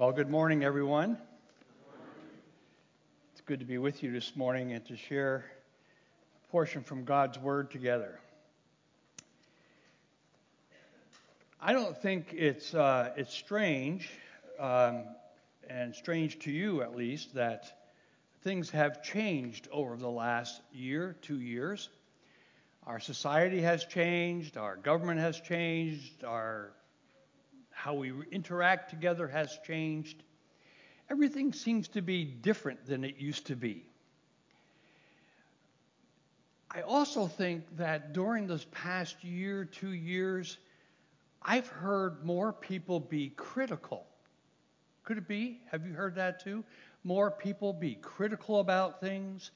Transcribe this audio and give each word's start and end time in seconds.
Well, 0.00 0.12
good 0.12 0.30
morning, 0.30 0.64
everyone. 0.64 1.18
It's 3.32 3.42
good 3.42 3.58
to 3.58 3.66
be 3.66 3.76
with 3.76 4.02
you 4.02 4.10
this 4.10 4.34
morning 4.34 4.72
and 4.72 4.82
to 4.86 4.96
share 4.96 5.44
a 6.42 6.50
portion 6.50 6.82
from 6.82 7.04
God's 7.04 7.38
Word 7.38 7.70
together. 7.70 8.18
I 11.60 11.74
don't 11.74 11.94
think 11.94 12.32
it's, 12.32 12.74
uh, 12.74 13.12
it's 13.18 13.34
strange, 13.34 14.08
um, 14.58 15.04
and 15.68 15.94
strange 15.94 16.38
to 16.44 16.50
you 16.50 16.80
at 16.80 16.96
least, 16.96 17.34
that 17.34 17.70
things 18.40 18.70
have 18.70 19.02
changed 19.02 19.68
over 19.70 19.98
the 19.98 20.08
last 20.08 20.62
year, 20.72 21.14
two 21.20 21.42
years. 21.42 21.90
Our 22.86 23.00
society 23.00 23.60
has 23.60 23.84
changed, 23.84 24.56
our 24.56 24.76
government 24.76 25.20
has 25.20 25.38
changed, 25.38 26.24
our 26.24 26.72
how 27.82 27.94
we 27.94 28.12
interact 28.30 28.90
together 28.90 29.26
has 29.26 29.58
changed. 29.66 30.22
Everything 31.10 31.52
seems 31.52 31.88
to 31.88 32.02
be 32.02 32.24
different 32.24 32.86
than 32.86 33.04
it 33.04 33.16
used 33.16 33.46
to 33.46 33.56
be. 33.56 33.86
I 36.70 36.82
also 36.82 37.26
think 37.26 37.64
that 37.78 38.12
during 38.12 38.46
this 38.46 38.66
past 38.70 39.24
year, 39.24 39.64
two 39.64 39.92
years, 39.92 40.58
I've 41.42 41.66
heard 41.68 42.22
more 42.22 42.52
people 42.52 43.00
be 43.00 43.30
critical. 43.30 44.06
Could 45.04 45.16
it 45.16 45.26
be? 45.26 45.60
Have 45.70 45.86
you 45.86 45.94
heard 45.94 46.14
that 46.16 46.44
too? 46.44 46.62
More 47.02 47.30
people 47.30 47.72
be 47.72 47.94
critical 47.94 48.60
about 48.60 49.00
things, 49.00 49.52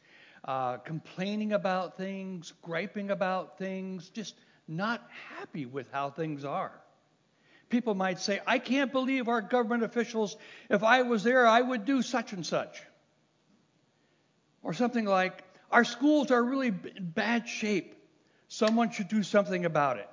uh, 0.47 0.79
complaining 0.79 1.53
about 1.53 1.99
things, 1.99 2.55
griping 2.63 3.11
about 3.11 3.59
things, 3.59 4.09
just 4.09 4.35
not 4.67 5.07
happy 5.39 5.67
with 5.67 5.93
how 5.93 6.09
things 6.09 6.45
are. 6.47 6.73
People 7.69 7.95
might 7.95 8.21
say, 8.21 8.41
I 8.47 8.59
can't 8.59 8.93
believe 8.93 9.29
our 9.29 9.41
government 9.41 9.83
officials, 9.83 10.37
if 10.71 10.83
I 10.83 11.03
was 11.03 11.25
there, 11.25 11.47
I 11.47 11.61
would 11.61 11.85
do 11.85 12.03
such 12.03 12.33
and 12.33 12.45
such. 12.45 12.83
Or 14.63 14.75
something 14.75 15.05
like, 15.05 15.43
our 15.71 15.85
schools 15.85 16.31
are 16.31 16.43
really 16.43 16.69
in 16.69 17.11
bad 17.15 17.49
shape. 17.49 17.95
Someone 18.49 18.91
should 18.91 19.09
do 19.09 19.23
something 19.23 19.65
about 19.65 19.99
it. 19.99 20.09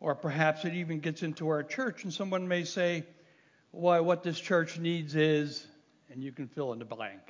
Or 0.00 0.14
perhaps 0.14 0.64
it 0.64 0.74
even 0.74 1.00
gets 1.00 1.22
into 1.22 1.48
our 1.48 1.62
church, 1.62 2.04
and 2.04 2.12
someone 2.12 2.48
may 2.48 2.64
say, 2.64 3.04
Why, 3.70 4.00
what 4.00 4.22
this 4.22 4.38
church 4.38 4.78
needs 4.78 5.14
is, 5.14 5.66
and 6.10 6.22
you 6.22 6.32
can 6.32 6.48
fill 6.48 6.72
in 6.72 6.78
the 6.78 6.84
blank. 6.84 7.20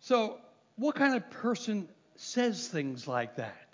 So, 0.00 0.38
what 0.76 0.94
kind 0.94 1.14
of 1.14 1.30
person 1.30 1.88
says 2.16 2.66
things 2.66 3.06
like 3.06 3.36
that? 3.36 3.69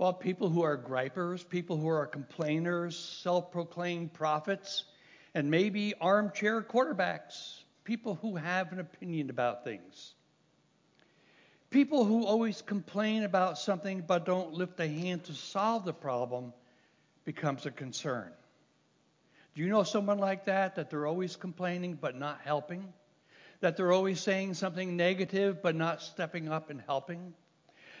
Well, 0.00 0.14
people 0.14 0.48
who 0.48 0.62
are 0.62 0.78
gripers, 0.78 1.44
people 1.44 1.76
who 1.76 1.88
are 1.88 2.06
complainers, 2.06 2.98
self 2.98 3.52
proclaimed 3.52 4.14
prophets, 4.14 4.84
and 5.34 5.50
maybe 5.50 5.92
armchair 6.00 6.62
quarterbacks, 6.62 7.58
people 7.84 8.14
who 8.22 8.36
have 8.36 8.72
an 8.72 8.80
opinion 8.80 9.28
about 9.28 9.62
things. 9.62 10.14
People 11.68 12.06
who 12.06 12.24
always 12.24 12.62
complain 12.62 13.24
about 13.24 13.58
something 13.58 14.02
but 14.06 14.24
don't 14.24 14.54
lift 14.54 14.80
a 14.80 14.88
hand 14.88 15.24
to 15.24 15.34
solve 15.34 15.84
the 15.84 15.92
problem 15.92 16.54
becomes 17.26 17.66
a 17.66 17.70
concern. 17.70 18.32
Do 19.54 19.60
you 19.60 19.68
know 19.68 19.82
someone 19.82 20.16
like 20.16 20.46
that, 20.46 20.76
that 20.76 20.88
they're 20.88 21.06
always 21.06 21.36
complaining 21.36 21.98
but 22.00 22.16
not 22.16 22.40
helping? 22.42 22.90
That 23.60 23.76
they're 23.76 23.92
always 23.92 24.18
saying 24.18 24.54
something 24.54 24.96
negative 24.96 25.60
but 25.62 25.76
not 25.76 26.00
stepping 26.00 26.48
up 26.48 26.70
and 26.70 26.80
helping? 26.86 27.34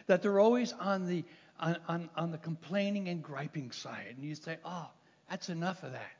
That 0.06 0.22
they're 0.22 0.40
always 0.40 0.72
on 0.72 1.06
the, 1.06 1.24
on, 1.60 1.76
on, 1.86 2.10
on 2.16 2.30
the 2.32 2.38
complaining 2.38 3.08
and 3.08 3.22
griping 3.22 3.70
side. 3.70 4.14
And 4.16 4.24
you 4.24 4.34
say, 4.34 4.56
oh, 4.64 4.88
that's 5.28 5.48
enough 5.48 5.82
of 5.82 5.92
that. 5.92 6.12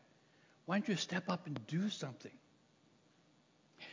Why 0.67 0.79
don't 0.79 0.89
you 0.89 0.97
step 0.97 1.29
up 1.29 1.47
and 1.47 1.59
do 1.67 1.89
something? 1.89 2.31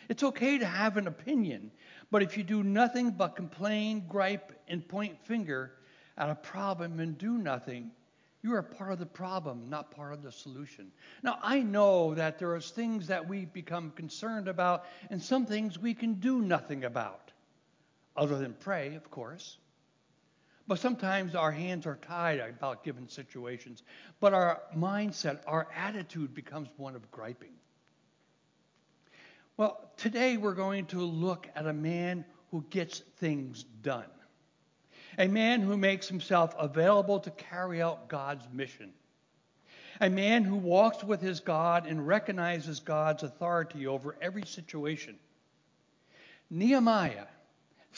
It's 0.09 0.23
okay 0.23 0.58
to 0.59 0.66
have 0.66 0.98
an 0.98 1.08
opinion, 1.08 1.72
but 2.12 2.22
if 2.22 2.38
you 2.38 2.44
do 2.44 2.62
nothing 2.62 3.12
but 3.12 3.36
complain, 3.36 4.05
gripe, 4.08 4.52
and 4.67 4.88
point 4.88 5.17
finger 5.26 5.72
at 6.17 6.30
a 6.30 6.36
problem 6.36 6.99
and 6.99 7.17
do 7.17 7.38
nothing, 7.38 7.92
you 8.43 8.54
are 8.54 8.61
part 8.61 8.92
of 8.92 8.99
the 8.99 9.05
problem, 9.05 9.70
not 9.70 9.92
part 9.92 10.14
of 10.14 10.23
the 10.23 10.32
solution. 10.32 10.92
Now, 11.23 11.39
I 11.42 11.61
know 11.61 12.14
that 12.16 12.38
there 12.38 12.54
are 12.54 12.61
things 12.61 13.08
that 13.08 13.27
we 13.27 13.45
become 13.45 13.92
concerned 13.92 14.48
about 14.48 14.86
and 15.10 15.22
some 15.22 15.45
things 15.45 15.80
we 15.80 15.93
can 15.93 16.16
do 16.16 16.42
nothing 16.42 16.83
about, 16.83 17.32
other 18.16 18.38
than 18.38 18.54
pray, 18.54 18.95
of 18.95 19.10
course. 19.10 19.58
But 20.67 20.80
sometimes 20.80 21.33
our 21.33 21.52
hands 21.52 21.86
are 21.86 21.95
tied 21.95 22.39
about 22.39 22.83
given 22.83 23.08
situations. 23.08 23.83
But 24.20 24.33
our 24.33 24.61
mindset, 24.76 25.39
our 25.48 25.67
attitude 25.76 26.33
becomes 26.33 26.67
one 26.76 26.95
of 26.95 27.10
griping. 27.10 27.54
Well, 29.55 29.92
today 29.98 30.38
we're 30.38 30.54
going 30.54 30.86
to 30.88 31.00
look 31.00 31.48
at 31.55 31.66
a 31.66 31.73
man 31.73 32.26
who 32.52 32.66
gets 32.70 33.00
things 33.17 33.64
done, 33.82 34.10
a 35.17 35.28
man 35.28 35.61
who 35.61 35.78
makes 35.78 36.08
himself 36.08 36.54
available 36.60 37.20
to 37.22 37.32
carry 37.32 37.82
out 37.82 38.08
God's 38.08 38.45
mission, 38.54 38.92
a 39.99 40.10
man 40.10 40.44
who 40.44 40.58
walks 40.58 41.04
with 41.04 41.22
his 41.22 41.39
God 41.39 41.88
and 41.88 42.05
recognizes 42.05 42.80
God's 42.80 43.23
authority 43.23 43.88
over 43.88 44.16
every 44.22 44.45
situation. 44.45 45.16
Nehemiah 46.49 47.26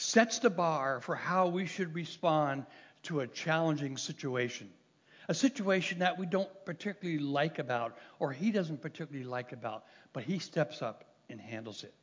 sets 0.00 0.38
the 0.38 0.50
bar 0.50 1.00
for 1.00 1.14
how 1.14 1.48
we 1.48 1.66
should 1.66 1.94
respond 1.94 2.64
to 3.02 3.20
a 3.20 3.26
challenging 3.26 3.96
situation. 3.96 4.70
A 5.28 5.34
situation 5.34 6.00
that 6.00 6.18
we 6.18 6.26
don't 6.26 6.48
particularly 6.64 7.20
like 7.20 7.58
about, 7.58 7.96
or 8.18 8.32
he 8.32 8.50
doesn't 8.50 8.82
particularly 8.82 9.26
like 9.26 9.52
about, 9.52 9.84
but 10.12 10.24
he 10.24 10.38
steps 10.38 10.82
up 10.82 11.04
and 11.28 11.40
handles 11.40 11.84
it. 11.84 11.94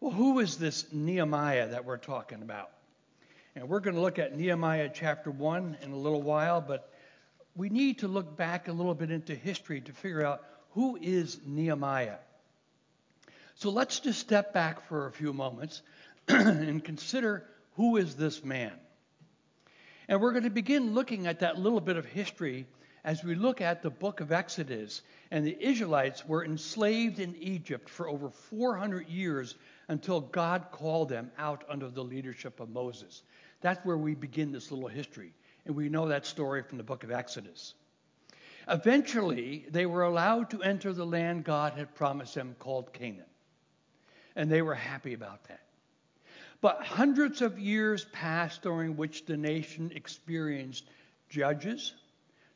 Well, 0.00 0.12
who 0.12 0.40
is 0.40 0.56
this 0.56 0.86
Nehemiah 0.92 1.68
that 1.68 1.84
we're 1.84 1.98
talking 1.98 2.42
about? 2.42 2.70
And 3.54 3.68
we're 3.68 3.80
going 3.80 3.94
to 3.94 4.02
look 4.02 4.18
at 4.18 4.36
Nehemiah 4.36 4.90
chapter 4.92 5.30
1 5.30 5.78
in 5.82 5.92
a 5.92 5.96
little 5.96 6.22
while, 6.22 6.60
but 6.60 6.90
we 7.54 7.68
need 7.68 8.00
to 8.00 8.08
look 8.08 8.36
back 8.36 8.66
a 8.66 8.72
little 8.72 8.94
bit 8.94 9.12
into 9.12 9.34
history 9.34 9.80
to 9.82 9.92
figure 9.92 10.26
out 10.26 10.42
who 10.72 10.98
is 11.00 11.38
Nehemiah. 11.46 12.16
So 13.56 13.70
let's 13.70 14.00
just 14.00 14.18
step 14.18 14.52
back 14.52 14.88
for 14.88 15.06
a 15.06 15.12
few 15.12 15.32
moments 15.32 15.82
and 16.28 16.82
consider 16.82 17.44
who 17.76 17.96
is 17.96 18.14
this 18.14 18.44
man. 18.44 18.72
And 20.08 20.20
we're 20.20 20.32
going 20.32 20.44
to 20.44 20.50
begin 20.50 20.94
looking 20.94 21.26
at 21.26 21.40
that 21.40 21.58
little 21.58 21.80
bit 21.80 21.96
of 21.96 22.04
history 22.04 22.66
as 23.04 23.22
we 23.22 23.34
look 23.34 23.60
at 23.60 23.82
the 23.82 23.90
book 23.90 24.20
of 24.20 24.32
Exodus, 24.32 25.02
and 25.30 25.46
the 25.46 25.56
Israelites 25.60 26.26
were 26.26 26.44
enslaved 26.44 27.20
in 27.20 27.36
Egypt 27.36 27.88
for 27.88 28.08
over 28.08 28.30
400 28.30 29.08
years 29.08 29.56
until 29.88 30.22
God 30.22 30.68
called 30.72 31.10
them 31.10 31.30
out 31.36 31.64
under 31.68 31.90
the 31.90 32.02
leadership 32.02 32.60
of 32.60 32.70
Moses. 32.70 33.22
That's 33.60 33.84
where 33.84 33.98
we 33.98 34.14
begin 34.14 34.52
this 34.52 34.70
little 34.70 34.88
history, 34.88 35.34
and 35.66 35.76
we 35.76 35.90
know 35.90 36.08
that 36.08 36.24
story 36.24 36.62
from 36.62 36.78
the 36.78 36.84
book 36.84 37.04
of 37.04 37.10
Exodus. 37.10 37.74
Eventually, 38.66 39.66
they 39.68 39.84
were 39.84 40.04
allowed 40.04 40.50
to 40.50 40.62
enter 40.62 40.94
the 40.94 41.04
land 41.04 41.44
God 41.44 41.74
had 41.74 41.94
promised 41.94 42.34
them 42.34 42.56
called 42.58 42.94
Canaan, 42.94 43.26
and 44.34 44.50
they 44.50 44.62
were 44.62 44.74
happy 44.74 45.12
about 45.12 45.44
that. 45.48 45.63
But 46.64 46.80
hundreds 46.80 47.42
of 47.42 47.58
years 47.58 48.06
passed 48.06 48.62
during 48.62 48.96
which 48.96 49.26
the 49.26 49.36
nation 49.36 49.92
experienced 49.94 50.84
judges, 51.28 51.92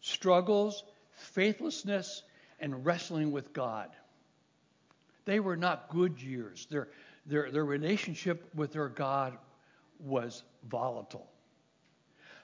struggles, 0.00 0.82
faithlessness, 1.10 2.22
and 2.58 2.86
wrestling 2.86 3.32
with 3.32 3.52
God. 3.52 3.90
They 5.26 5.40
were 5.40 5.58
not 5.58 5.90
good 5.90 6.22
years. 6.22 6.66
Their, 6.70 6.88
their, 7.26 7.50
their 7.50 7.66
relationship 7.66 8.48
with 8.54 8.72
their 8.72 8.88
God 8.88 9.36
was 10.00 10.42
volatile. 10.70 11.28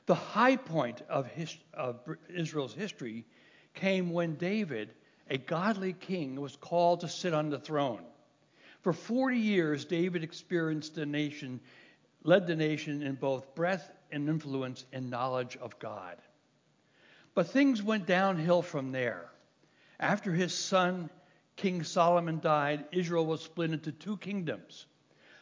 The 0.05 0.17
high 0.17 0.57
point 0.57 1.01
of, 1.09 1.29
his, 1.29 1.57
of 1.73 1.99
Israel's 2.29 2.75
history 2.75 3.25
came 3.73 4.13
when 4.13 4.35
David, 4.35 4.91
a 5.31 5.39
godly 5.39 5.95
king, 5.95 6.39
was 6.39 6.57
called 6.57 7.01
to 7.01 7.09
sit 7.09 7.33
on 7.33 7.49
the 7.49 7.59
throne. 7.59 8.03
For 8.85 8.93
40 8.93 9.39
years, 9.39 9.87
David 9.87 10.23
experienced 10.23 10.95
the 10.95 11.07
nation, 11.07 11.59
led 12.23 12.47
the 12.47 12.55
nation 12.55 13.03
in 13.03 13.15
both 13.15 13.55
breadth 13.55 13.91
and 14.13 14.29
influence 14.29 14.85
and 14.93 15.09
knowledge 15.09 15.57
of 15.57 15.79
God. 15.79 16.19
But 17.35 17.47
things 17.47 17.83
went 17.83 18.05
downhill 18.05 18.61
from 18.61 18.93
there. 18.93 19.31
After 19.99 20.33
his 20.33 20.53
son, 20.53 21.09
King 21.57 21.83
Solomon, 21.83 22.41
died, 22.41 22.85
Israel 22.93 23.25
was 23.25 23.41
split 23.41 23.73
into 23.73 23.91
two 23.91 24.19
kingdoms. 24.19 24.85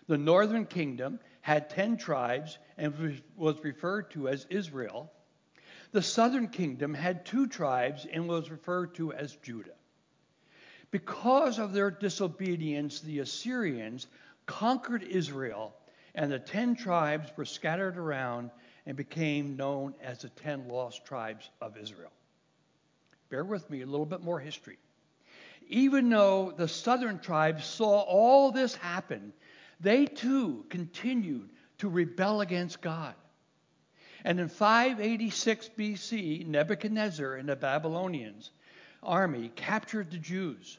The 0.06 0.18
northern 0.18 0.64
kingdom 0.64 1.18
had 1.40 1.68
10 1.68 1.96
tribes 1.96 2.58
and 2.78 3.20
was 3.36 3.64
referred 3.64 4.12
to 4.12 4.28
as 4.28 4.46
Israel. 4.50 5.10
The 5.90 6.00
southern 6.02 6.46
kingdom 6.46 6.94
had 6.94 7.26
two 7.26 7.48
tribes 7.48 8.06
and 8.06 8.28
was 8.28 8.52
referred 8.52 8.94
to 8.94 9.12
as 9.12 9.34
Judah. 9.34 9.74
Because 10.92 11.58
of 11.58 11.72
their 11.72 11.90
disobedience, 11.90 13.00
the 13.00 13.18
Assyrians 13.18 14.06
conquered 14.46 15.02
Israel, 15.02 15.74
and 16.14 16.30
the 16.30 16.38
10 16.38 16.76
tribes 16.76 17.32
were 17.36 17.46
scattered 17.46 17.96
around 17.96 18.50
and 18.86 18.96
became 18.96 19.56
known 19.56 19.94
as 20.02 20.18
the 20.18 20.28
ten 20.28 20.68
lost 20.68 21.04
tribes 21.04 21.48
of 21.60 21.76
Israel. 21.76 22.10
Bear 23.30 23.44
with 23.44 23.68
me, 23.70 23.82
a 23.82 23.86
little 23.86 24.06
bit 24.06 24.22
more 24.22 24.38
history. 24.38 24.78
Even 25.68 26.10
though 26.10 26.52
the 26.54 26.68
southern 26.68 27.18
tribes 27.18 27.64
saw 27.64 28.00
all 28.00 28.50
this 28.50 28.74
happen, 28.74 29.32
they 29.80 30.06
too 30.06 30.66
continued 30.68 31.48
to 31.78 31.88
rebel 31.88 32.40
against 32.40 32.80
God. 32.80 33.14
And 34.24 34.38
in 34.38 34.48
586 34.48 35.70
BC, 35.78 36.46
Nebuchadnezzar 36.46 37.34
and 37.34 37.48
the 37.48 37.56
Babylonians 37.56 38.50
army 39.02 39.50
captured 39.56 40.10
the 40.10 40.18
Jews. 40.18 40.78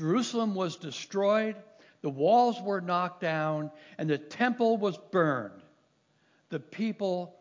Jerusalem 0.00 0.54
was 0.54 0.76
destroyed, 0.76 1.56
the 2.00 2.08
walls 2.08 2.58
were 2.58 2.80
knocked 2.80 3.20
down, 3.20 3.70
and 3.98 4.08
the 4.08 4.16
temple 4.16 4.78
was 4.78 4.96
burned. 4.96 5.60
The 6.48 6.58
people 6.58 7.38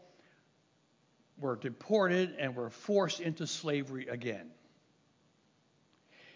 were 1.37 1.55
deported 1.55 2.35
and 2.37 2.57
were 2.57 2.69
forced 2.69 3.21
into 3.21 3.47
slavery 3.47 4.07
again. 4.09 4.51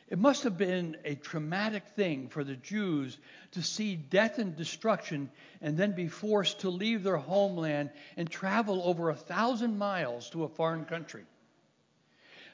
It 0.08 0.18
must 0.18 0.44
have 0.44 0.58
been 0.58 0.96
a 1.04 1.16
traumatic 1.16 1.88
thing 1.98 2.30
for 2.30 2.46
the 2.46 2.56
Jews 2.56 3.18
to 3.52 3.62
see 3.62 3.98
death 3.98 4.40
and 4.40 4.56
destruction 4.56 5.30
and 5.60 5.76
then 5.76 5.92
be 5.92 6.08
forced 6.08 6.62
to 6.62 6.70
leave 6.70 7.04
their 7.04 7.18
homeland 7.18 7.90
and 8.16 8.30
travel 8.30 8.82
over 8.86 9.10
a 9.10 9.16
thousand 9.16 9.78
miles 9.78 10.30
to 10.30 10.46
a 10.46 10.50
foreign 10.50 10.86
country. 10.86 11.26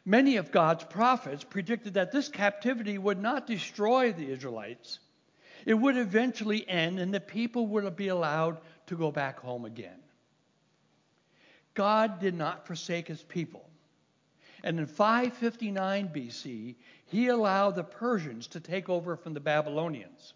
Many 0.09 0.37
of 0.37 0.51
God's 0.51 0.83
prophets 0.85 1.43
predicted 1.43 1.93
that 1.93 2.11
this 2.11 2.29
captivity 2.29 2.97
would 2.97 3.21
not 3.21 3.45
destroy 3.45 4.11
the 4.11 4.31
Israelites. 4.31 4.97
It 5.67 5.75
would 5.75 5.97
eventually 5.97 6.67
end 6.67 6.97
and 6.97 7.13
the 7.13 7.19
people 7.19 7.67
would 7.67 7.95
be 7.95 8.07
allowed 8.07 8.57
to 8.87 8.97
go 8.97 9.11
back 9.11 9.39
home 9.39 9.65
again. 9.65 9.99
God 11.75 12.19
did 12.19 12.33
not 12.33 12.65
forsake 12.65 13.07
his 13.07 13.21
people. 13.21 13.69
And 14.63 14.79
in 14.79 14.87
559 14.87 16.09
BC, 16.09 16.75
he 17.05 17.27
allowed 17.27 17.75
the 17.75 17.83
Persians 17.83 18.47
to 18.47 18.59
take 18.59 18.89
over 18.89 19.15
from 19.15 19.35
the 19.35 19.39
Babylonians. 19.39 20.33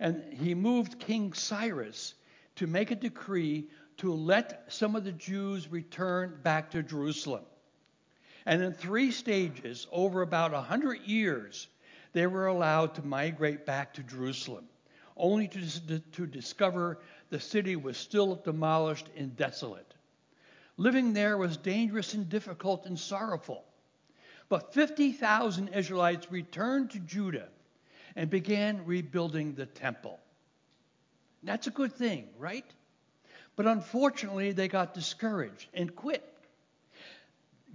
And 0.00 0.24
he 0.32 0.54
moved 0.54 1.00
King 1.00 1.34
Cyrus 1.34 2.14
to 2.54 2.66
make 2.66 2.90
a 2.90 2.96
decree 2.96 3.68
to 3.98 4.14
let 4.14 4.64
some 4.68 4.96
of 4.96 5.04
the 5.04 5.12
Jews 5.12 5.70
return 5.70 6.38
back 6.42 6.70
to 6.70 6.82
Jerusalem. 6.82 7.44
And 8.46 8.62
in 8.62 8.72
three 8.72 9.10
stages, 9.10 9.88
over 9.90 10.22
about 10.22 10.52
100 10.52 11.02
years, 11.02 11.66
they 12.12 12.28
were 12.28 12.46
allowed 12.46 12.94
to 12.94 13.04
migrate 13.04 13.66
back 13.66 13.94
to 13.94 14.02
Jerusalem, 14.04 14.66
only 15.16 15.48
to, 15.48 15.98
to 15.98 16.26
discover 16.26 16.98
the 17.28 17.40
city 17.40 17.74
was 17.74 17.98
still 17.98 18.36
demolished 18.36 19.08
and 19.16 19.36
desolate. 19.36 19.92
Living 20.76 21.12
there 21.12 21.36
was 21.36 21.56
dangerous 21.56 22.14
and 22.14 22.28
difficult 22.28 22.86
and 22.86 22.98
sorrowful. 22.98 23.64
But 24.48 24.72
50,000 24.72 25.68
Israelites 25.68 26.30
returned 26.30 26.90
to 26.90 27.00
Judah 27.00 27.48
and 28.14 28.30
began 28.30 28.86
rebuilding 28.86 29.54
the 29.54 29.66
temple. 29.66 30.20
That's 31.42 31.66
a 31.66 31.70
good 31.70 31.92
thing, 31.92 32.28
right? 32.38 32.64
But 33.56 33.66
unfortunately, 33.66 34.52
they 34.52 34.68
got 34.68 34.94
discouraged 34.94 35.68
and 35.74 35.94
quit. 35.94 36.35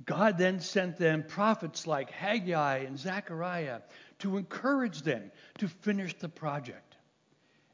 God 0.06 0.38
then 0.38 0.60
sent 0.60 0.98
them 0.98 1.24
prophets 1.24 1.86
like 1.86 2.10
Haggai 2.10 2.80
and 2.80 2.98
Zechariah 2.98 3.82
to 4.20 4.38
encourage 4.38 5.02
them 5.02 5.32
to 5.58 5.68
finish 5.68 6.18
the 6.18 6.30
project. 6.30 6.96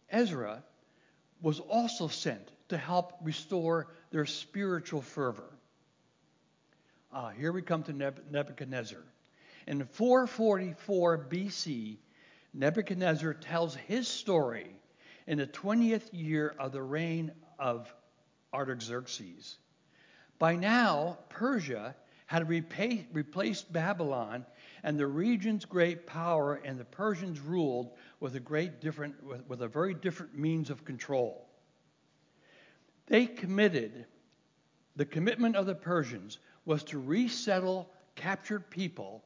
Ezra 0.10 0.64
was 1.42 1.60
also 1.60 2.08
sent 2.08 2.52
to 2.70 2.78
help 2.78 3.14
restore 3.22 3.88
their 4.12 4.26
spiritual 4.26 5.02
fervor. 5.02 5.58
Ah, 7.12 7.30
here 7.30 7.52
we 7.52 7.62
come 7.62 7.84
to 7.84 7.94
Nebuchadnezzar. 7.94 9.04
In 9.68 9.86
444 9.86 11.28
BC, 11.30 11.98
Nebuchadnezzar 12.54 13.34
tells 13.34 13.76
his 13.76 14.08
story 14.08 14.76
in 15.28 15.38
the 15.38 15.48
20th 15.48 16.10
year 16.12 16.56
of 16.58 16.72
the 16.72 16.82
reign 16.82 17.32
of 17.60 17.94
Artaxerxes. 18.54 19.58
By 20.40 20.56
now, 20.56 21.18
Persia 21.30 21.96
had 22.28 22.48
repay, 22.48 23.08
replaced 23.14 23.72
Babylon, 23.74 24.46
and 24.84 25.00
the 25.00 25.08
region's 25.08 25.66
great 25.66 26.06
power 26.06 26.56
and 26.56 26.78
the 26.78 26.86
Persians 26.86 27.40
ruled 27.40 27.92
with 28.20 28.36
a 28.36 28.40
great 28.40 28.80
different 28.82 29.22
with, 29.24 29.48
with 29.48 29.62
a 29.62 29.68
very 29.68 29.94
different 29.94 30.38
means 30.38 30.70
of 30.70 30.86
control. 30.86 31.48
They 33.08 33.26
committed 33.26 34.06
the 34.98 35.06
commitment 35.06 35.56
of 35.56 35.66
the 35.66 35.76
Persians 35.76 36.40
was 36.66 36.84
to 36.86 37.00
resettle 37.00 37.90
captured 38.16 38.70
people 38.70 39.24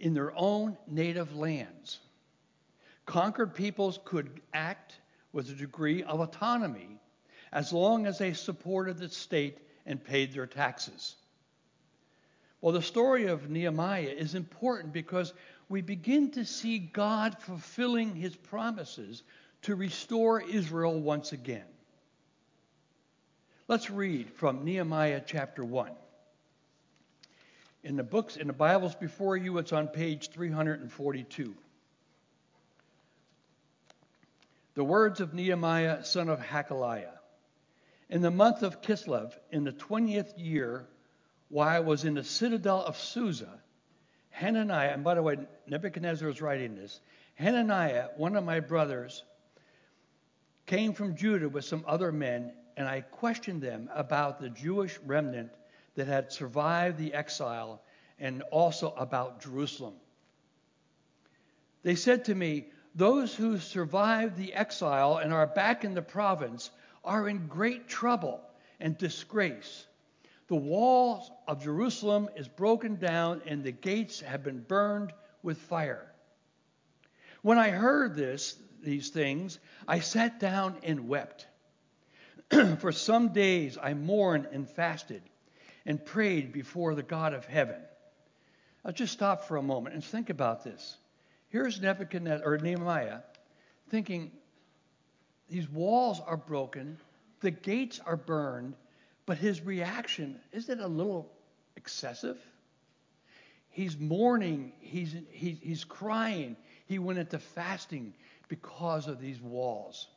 in 0.00 0.12
their 0.12 0.36
own 0.36 0.76
native 0.86 1.34
lands. 1.34 2.00
Conquered 3.06 3.54
peoples 3.54 3.98
could 4.04 4.40
act 4.52 5.00
with 5.32 5.48
a 5.48 5.54
degree 5.54 6.02
of 6.02 6.20
autonomy 6.20 6.98
as 7.52 7.72
long 7.72 8.06
as 8.06 8.18
they 8.18 8.34
supported 8.34 8.98
the 8.98 9.08
state 9.08 9.58
and 9.86 10.04
paid 10.04 10.32
their 10.32 10.46
taxes. 10.46 11.16
Well, 12.60 12.72
the 12.72 12.82
story 12.82 13.26
of 13.26 13.48
Nehemiah 13.48 14.14
is 14.16 14.34
important 14.34 14.92
because 14.92 15.32
we 15.68 15.80
begin 15.80 16.30
to 16.32 16.44
see 16.44 16.78
God 16.78 17.36
fulfilling 17.40 18.14
his 18.14 18.36
promises 18.36 19.22
to 19.62 19.74
restore 19.74 20.42
Israel 20.42 21.00
once 21.00 21.32
again. 21.32 21.64
Let's 23.66 23.90
read 23.90 24.30
from 24.30 24.64
Nehemiah 24.64 25.22
chapter 25.24 25.64
1. 25.64 25.92
In 27.82 27.96
the 27.96 28.02
books, 28.02 28.36
in 28.36 28.46
the 28.46 28.52
Bibles 28.52 28.94
before 28.94 29.36
you, 29.36 29.56
it's 29.56 29.72
on 29.72 29.88
page 29.88 30.28
342. 30.30 31.54
The 34.74 34.84
words 34.84 35.20
of 35.20 35.32
Nehemiah, 35.32 36.04
son 36.04 36.28
of 36.28 36.40
Hachaliah. 36.40 37.16
In 38.10 38.20
the 38.20 38.30
month 38.30 38.62
of 38.62 38.82
Kislev, 38.82 39.32
in 39.50 39.64
the 39.64 39.72
20th 39.72 40.32
year, 40.36 40.86
while 41.50 41.68
I 41.68 41.80
was 41.80 42.04
in 42.04 42.14
the 42.14 42.24
citadel 42.24 42.82
of 42.82 42.96
Susa, 42.96 43.60
Hananiah, 44.30 44.92
and 44.94 45.04
by 45.04 45.14
the 45.14 45.22
way, 45.22 45.36
Nebuchadnezzar 45.66 46.28
is 46.28 46.40
writing 46.40 46.76
this, 46.76 47.00
Hananiah, 47.34 48.08
one 48.16 48.36
of 48.36 48.44
my 48.44 48.60
brothers, 48.60 49.24
came 50.66 50.92
from 50.92 51.16
Judah 51.16 51.48
with 51.48 51.64
some 51.64 51.84
other 51.86 52.12
men, 52.12 52.52
and 52.76 52.86
I 52.86 53.00
questioned 53.00 53.60
them 53.60 53.90
about 53.92 54.40
the 54.40 54.48
Jewish 54.48 54.98
remnant 55.04 55.50
that 55.96 56.06
had 56.06 56.32
survived 56.32 56.98
the 56.98 57.12
exile 57.12 57.82
and 58.20 58.42
also 58.52 58.94
about 58.96 59.42
Jerusalem. 59.42 59.94
They 61.82 61.96
said 61.96 62.26
to 62.26 62.34
me, 62.34 62.66
Those 62.94 63.34
who 63.34 63.58
survived 63.58 64.36
the 64.36 64.54
exile 64.54 65.16
and 65.16 65.32
are 65.32 65.46
back 65.46 65.84
in 65.84 65.94
the 65.94 66.02
province 66.02 66.70
are 67.02 67.28
in 67.28 67.48
great 67.48 67.88
trouble 67.88 68.40
and 68.78 68.96
disgrace. 68.96 69.86
The 70.50 70.56
walls 70.56 71.30
of 71.46 71.62
Jerusalem 71.62 72.28
is 72.34 72.48
broken 72.48 72.96
down 72.96 73.40
and 73.46 73.62
the 73.62 73.70
gates 73.70 74.18
have 74.22 74.42
been 74.42 74.58
burned 74.58 75.12
with 75.44 75.58
fire. 75.58 76.10
When 77.42 77.56
I 77.56 77.70
heard 77.70 78.16
this, 78.16 78.56
these 78.82 79.10
things, 79.10 79.60
I 79.86 80.00
sat 80.00 80.40
down 80.40 80.78
and 80.82 81.06
wept. 81.06 81.46
For 82.80 82.90
some 82.90 83.28
days 83.28 83.78
I 83.80 83.94
mourned 83.94 84.48
and 84.50 84.68
fasted 84.68 85.22
and 85.86 86.04
prayed 86.04 86.52
before 86.52 86.96
the 86.96 87.04
God 87.04 87.32
of 87.32 87.44
heaven. 87.44 87.80
I'll 88.84 88.90
just 88.90 89.12
stop 89.12 89.44
for 89.44 89.56
a 89.56 89.62
moment 89.62 89.94
and 89.94 90.02
think 90.02 90.30
about 90.30 90.64
this. 90.64 90.96
Here's 91.50 91.80
Nebuchadnezzar 91.80 92.44
or 92.44 92.58
Nehemiah 92.58 93.20
thinking 93.88 94.32
these 95.48 95.68
walls 95.68 96.20
are 96.26 96.36
broken, 96.36 96.98
the 97.38 97.52
gates 97.52 98.00
are 98.04 98.16
burned, 98.16 98.74
but 99.30 99.38
his 99.38 99.64
reaction 99.64 100.40
is 100.50 100.68
it 100.70 100.80
a 100.80 100.88
little 100.88 101.30
excessive? 101.76 102.36
He's 103.68 103.96
mourning, 103.96 104.72
he's, 104.80 105.14
he's, 105.30 105.56
he's 105.62 105.84
crying. 105.84 106.56
He 106.86 106.98
went 106.98 107.20
into 107.20 107.38
fasting 107.38 108.12
because 108.48 109.06
of 109.06 109.20
these 109.20 109.40
walls. 109.40 110.08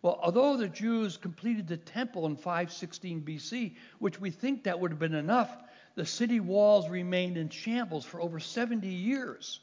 Well, 0.00 0.18
although 0.22 0.56
the 0.56 0.66
Jews 0.66 1.18
completed 1.18 1.68
the 1.68 1.76
temple 1.76 2.24
in 2.24 2.36
516 2.36 3.20
BC, 3.20 3.74
which 3.98 4.18
we 4.18 4.30
think 4.30 4.64
that 4.64 4.80
would 4.80 4.90
have 4.90 4.98
been 4.98 5.12
enough, 5.12 5.54
the 5.94 6.06
city 6.06 6.40
walls 6.40 6.88
remained 6.88 7.36
in 7.36 7.50
shambles 7.50 8.06
for 8.06 8.18
over 8.18 8.40
70 8.40 8.88
years. 8.88 9.60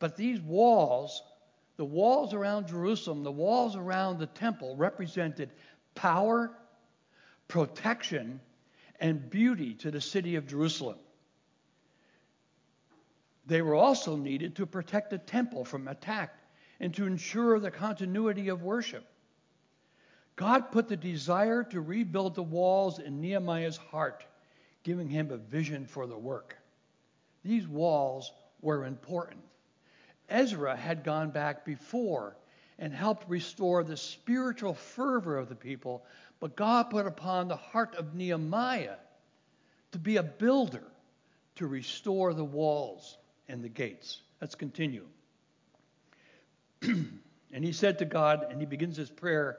But 0.00 0.16
these 0.16 0.40
walls, 0.40 1.22
the 1.76 1.84
walls 1.84 2.34
around 2.34 2.66
Jerusalem, 2.66 3.22
the 3.22 3.30
walls 3.30 3.76
around 3.76 4.18
the 4.18 4.26
temple, 4.26 4.74
represented 4.74 5.50
power, 5.98 6.52
protection, 7.48 8.40
and 9.00 9.28
beauty 9.28 9.74
to 9.74 9.90
the 9.90 10.00
city 10.00 10.36
of 10.36 10.46
Jerusalem. 10.46 10.96
They 13.46 13.62
were 13.62 13.74
also 13.74 14.14
needed 14.14 14.54
to 14.56 14.66
protect 14.66 15.10
the 15.10 15.18
temple 15.18 15.64
from 15.64 15.88
attack 15.88 16.38
and 16.78 16.94
to 16.94 17.04
ensure 17.04 17.58
the 17.58 17.72
continuity 17.72 18.48
of 18.48 18.62
worship. 18.62 19.04
God 20.36 20.70
put 20.70 20.86
the 20.86 20.96
desire 20.96 21.64
to 21.64 21.80
rebuild 21.80 22.36
the 22.36 22.44
walls 22.44 23.00
in 23.00 23.20
Nehemiah's 23.20 23.76
heart. 23.76 24.24
giving 24.84 25.08
him 25.10 25.30
a 25.30 25.36
vision 25.36 25.84
for 25.84 26.06
the 26.06 26.16
work. 26.16 26.56
These 27.44 27.66
walls 27.66 28.32
were 28.62 28.86
important. 28.86 29.42
Ezra 30.28 30.76
had 30.76 31.04
gone 31.04 31.30
back 31.30 31.64
before 31.64 32.36
and 32.78 32.92
helped 32.92 33.28
restore 33.28 33.82
the 33.82 33.96
spiritual 33.96 34.74
fervor 34.74 35.36
of 35.36 35.48
the 35.48 35.54
people, 35.54 36.04
but 36.40 36.56
God 36.56 36.90
put 36.90 37.06
upon 37.06 37.48
the 37.48 37.56
heart 37.56 37.96
of 37.96 38.14
Nehemiah 38.14 38.96
to 39.92 39.98
be 39.98 40.16
a 40.16 40.22
builder 40.22 40.84
to 41.56 41.66
restore 41.66 42.34
the 42.34 42.44
walls 42.44 43.18
and 43.48 43.62
the 43.62 43.68
gates. 43.68 44.20
Let's 44.40 44.54
continue. 44.54 45.06
and 46.82 47.64
he 47.64 47.72
said 47.72 47.98
to 47.98 48.04
God, 48.04 48.46
and 48.50 48.60
he 48.60 48.66
begins 48.66 48.96
his 48.96 49.10
prayer, 49.10 49.58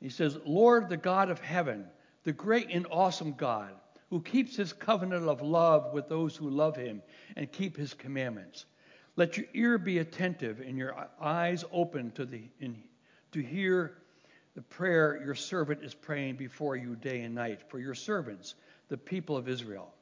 he 0.00 0.10
says, 0.10 0.36
Lord, 0.44 0.90
the 0.90 0.98
God 0.98 1.30
of 1.30 1.40
heaven, 1.40 1.86
the 2.24 2.32
great 2.32 2.68
and 2.70 2.86
awesome 2.90 3.32
God, 3.32 3.70
who 4.10 4.20
keeps 4.20 4.54
his 4.56 4.72
covenant 4.72 5.26
of 5.26 5.40
love 5.40 5.92
with 5.94 6.08
those 6.08 6.36
who 6.36 6.50
love 6.50 6.76
him 6.76 7.02
and 7.34 7.50
keep 7.50 7.76
his 7.76 7.94
commandments. 7.94 8.66
Let 9.16 9.38
your 9.38 9.46
ear 9.54 9.78
be 9.78 9.98
attentive 9.98 10.60
and 10.60 10.76
your 10.76 10.94
eyes 11.20 11.64
open 11.72 12.10
to, 12.12 12.26
the, 12.26 12.42
in, 12.60 12.76
to 13.32 13.40
hear 13.40 13.96
the 14.54 14.62
prayer 14.62 15.22
your 15.24 15.34
servant 15.34 15.82
is 15.82 15.94
praying 15.94 16.36
before 16.36 16.76
you 16.76 16.96
day 16.96 17.22
and 17.22 17.34
night 17.34 17.62
for 17.70 17.78
your 17.78 17.94
servants, 17.94 18.54
the 18.88 18.98
people 18.98 19.36
of 19.36 19.48
Israel. 19.48 19.92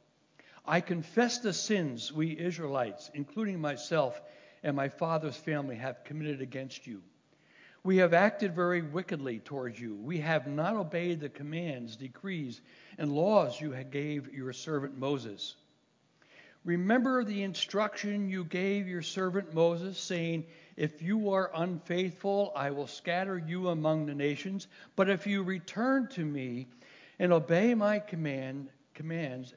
I 0.67 0.81
confess 0.81 1.39
the 1.39 1.53
sins 1.53 2.13
we 2.13 2.39
Israelites, 2.39 3.11
including 3.15 3.61
myself 3.61 4.21
and 4.63 4.75
my 4.75 4.89
father's 4.89 5.37
family, 5.37 5.77
have 5.77 6.05
committed 6.05 6.41
against 6.41 6.87
you. 6.87 7.03
We 7.85 7.99
have 7.99 8.15
acted 8.15 8.55
very 8.55 8.81
wickedly 8.81 9.41
towards 9.41 9.79
you. 9.79 9.95
We 9.95 10.21
have 10.21 10.47
not 10.47 10.75
obeyed 10.75 11.21
the 11.21 11.29
commands, 11.29 11.97
decrees, 11.97 12.63
and 12.97 13.13
laws 13.13 13.61
you 13.61 13.75
gave 13.91 14.33
your 14.33 14.55
servant 14.55 14.97
Moses. 14.99 15.55
Remember 16.65 17.25
the 17.25 17.43
instruction 17.43 18.31
you 18.31 18.45
gave 18.45 18.89
your 18.89 19.03
servant 19.03 19.53
Moses, 19.53 19.99
saying, 19.99 20.47
If 20.77 21.03
you 21.03 21.33
are 21.33 21.51
unfaithful, 21.55 22.53
I 22.57 22.71
will 22.71 22.87
scatter 22.87 23.37
you 23.37 23.69
among 23.69 24.07
the 24.07 24.15
nations. 24.15 24.67
But 24.97 25.11
if 25.11 25.27
you 25.27 25.43
return 25.43 26.09
to 26.13 26.25
me 26.25 26.69
and 27.19 27.35
obey 27.35 27.75
my 27.75 27.99
command, 27.99 28.71
commands, 28.95 29.53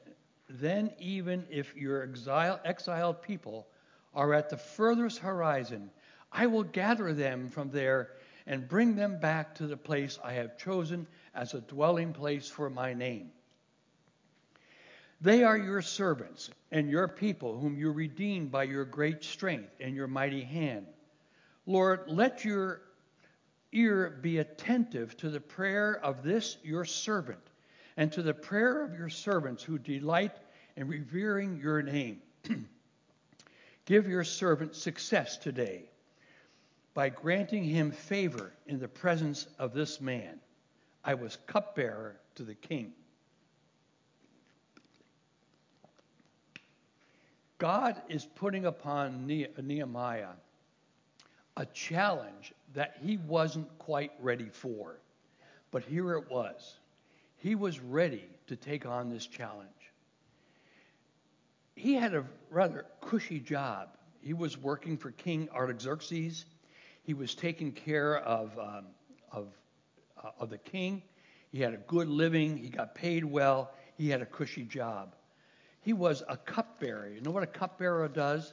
then 0.50 0.90
even 0.98 1.46
if 1.50 1.74
your 1.74 2.02
exile, 2.02 2.60
exiled 2.62 3.22
people 3.22 3.66
are 4.14 4.34
at 4.34 4.50
the 4.50 4.58
furthest 4.58 5.20
horizon, 5.20 5.90
I 6.30 6.46
will 6.46 6.64
gather 6.64 7.14
them 7.14 7.48
from 7.48 7.70
there 7.70 8.10
and 8.46 8.68
bring 8.68 8.96
them 8.96 9.18
back 9.18 9.54
to 9.56 9.66
the 9.66 9.76
place 9.78 10.18
I 10.22 10.34
have 10.34 10.58
chosen 10.58 11.06
as 11.34 11.54
a 11.54 11.60
dwelling 11.62 12.12
place 12.12 12.48
for 12.48 12.68
my 12.68 12.92
name. 12.92 13.30
They 15.20 15.42
are 15.42 15.58
your 15.58 15.82
servants 15.82 16.50
and 16.70 16.88
your 16.88 17.08
people, 17.08 17.58
whom 17.58 17.76
you 17.76 17.90
redeemed 17.90 18.52
by 18.52 18.64
your 18.64 18.84
great 18.84 19.24
strength 19.24 19.74
and 19.80 19.96
your 19.96 20.06
mighty 20.06 20.42
hand. 20.42 20.86
Lord, 21.66 22.04
let 22.06 22.44
your 22.44 22.82
ear 23.72 24.18
be 24.22 24.38
attentive 24.38 25.16
to 25.18 25.28
the 25.28 25.40
prayer 25.40 26.00
of 26.02 26.22
this 26.22 26.56
your 26.62 26.84
servant 26.84 27.40
and 27.96 28.12
to 28.12 28.22
the 28.22 28.34
prayer 28.34 28.84
of 28.84 28.94
your 28.94 29.08
servants 29.08 29.62
who 29.62 29.78
delight 29.78 30.36
in 30.76 30.86
revering 30.86 31.58
your 31.60 31.82
name. 31.82 32.22
Give 33.84 34.06
your 34.06 34.24
servant 34.24 34.76
success 34.76 35.36
today 35.36 35.90
by 36.94 37.08
granting 37.08 37.64
him 37.64 37.90
favor 37.90 38.52
in 38.66 38.78
the 38.78 38.88
presence 38.88 39.48
of 39.58 39.74
this 39.74 40.00
man. 40.00 40.38
I 41.04 41.14
was 41.14 41.38
cupbearer 41.46 42.20
to 42.36 42.44
the 42.44 42.54
king. 42.54 42.92
God 47.58 48.00
is 48.08 48.24
putting 48.36 48.66
upon 48.66 49.26
Nehemiah 49.26 50.28
a 51.56 51.66
challenge 51.66 52.52
that 52.74 52.96
he 53.02 53.16
wasn't 53.16 53.78
quite 53.78 54.12
ready 54.20 54.48
for. 54.48 55.00
But 55.72 55.82
here 55.82 56.14
it 56.14 56.30
was. 56.30 56.76
He 57.36 57.56
was 57.56 57.80
ready 57.80 58.24
to 58.46 58.56
take 58.56 58.86
on 58.86 59.10
this 59.10 59.26
challenge. 59.26 59.68
He 61.74 61.94
had 61.94 62.14
a 62.14 62.24
rather 62.50 62.86
cushy 63.00 63.40
job. 63.40 63.88
He 64.20 64.34
was 64.34 64.56
working 64.56 64.96
for 64.96 65.10
King 65.10 65.48
Artaxerxes. 65.52 66.44
He 67.02 67.14
was 67.14 67.34
taking 67.34 67.72
care 67.72 68.18
of, 68.18 68.56
um, 68.58 68.86
of, 69.32 69.48
uh, 70.22 70.30
of 70.38 70.50
the 70.50 70.58
king. 70.58 71.02
He 71.50 71.60
had 71.60 71.74
a 71.74 71.78
good 71.78 72.08
living. 72.08 72.56
He 72.56 72.68
got 72.68 72.94
paid 72.94 73.24
well. 73.24 73.72
He 73.96 74.08
had 74.10 74.22
a 74.22 74.26
cushy 74.26 74.64
job. 74.64 75.14
He 75.88 75.94
was 75.94 76.22
a 76.28 76.36
cupbearer. 76.36 77.08
You 77.08 77.22
know 77.22 77.30
what 77.30 77.42
a 77.42 77.46
cupbearer 77.46 78.06
does? 78.08 78.52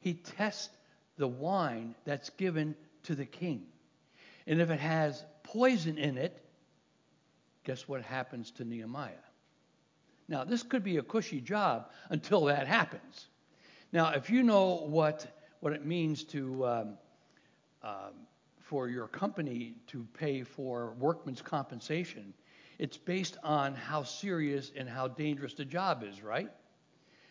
He 0.00 0.14
tests 0.14 0.68
the 1.16 1.28
wine 1.28 1.94
that's 2.04 2.30
given 2.30 2.74
to 3.04 3.14
the 3.14 3.24
king. 3.24 3.66
And 4.48 4.60
if 4.60 4.68
it 4.68 4.80
has 4.80 5.24
poison 5.44 5.96
in 5.96 6.18
it, 6.18 6.44
guess 7.62 7.86
what 7.86 8.02
happens 8.02 8.50
to 8.56 8.64
Nehemiah? 8.64 9.12
Now, 10.26 10.42
this 10.42 10.64
could 10.64 10.82
be 10.82 10.96
a 10.96 11.04
cushy 11.04 11.40
job 11.40 11.88
until 12.10 12.46
that 12.46 12.66
happens. 12.66 13.28
Now, 13.92 14.10
if 14.14 14.28
you 14.28 14.42
know 14.42 14.84
what, 14.84 15.24
what 15.60 15.72
it 15.74 15.86
means 15.86 16.24
to, 16.24 16.66
um, 16.66 16.98
um, 17.84 18.26
for 18.58 18.88
your 18.88 19.06
company 19.06 19.76
to 19.86 20.04
pay 20.14 20.42
for 20.42 20.94
workman's 20.98 21.42
compensation, 21.42 22.34
it's 22.80 22.96
based 22.96 23.36
on 23.44 23.76
how 23.76 24.02
serious 24.02 24.72
and 24.76 24.88
how 24.88 25.06
dangerous 25.06 25.54
the 25.54 25.64
job 25.64 26.02
is, 26.02 26.24
right? 26.24 26.50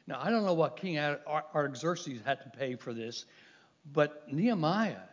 Now, 0.08 0.20
I 0.22 0.30
don't 0.30 0.46
know 0.46 0.54
what 0.54 0.78
King 0.78 1.00
Artaxerxes 1.00 2.22
had 2.26 2.42
to 2.42 2.50
pay 2.50 2.76
for 2.76 2.94
this, 2.94 3.26
but 3.94 4.32
Nehemiah 4.32 5.04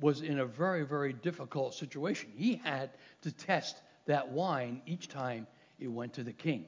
was 0.00 0.22
in 0.22 0.38
a 0.38 0.46
very, 0.46 0.84
very 0.84 1.12
difficult 1.12 1.74
situation. 1.74 2.30
He 2.34 2.56
had 2.56 2.90
to 3.22 3.32
test 3.32 3.80
that 4.06 4.30
wine 4.30 4.82
each 4.86 5.08
time 5.08 5.46
it 5.78 5.88
went 5.88 6.14
to 6.14 6.22
the 6.22 6.32
king. 6.32 6.66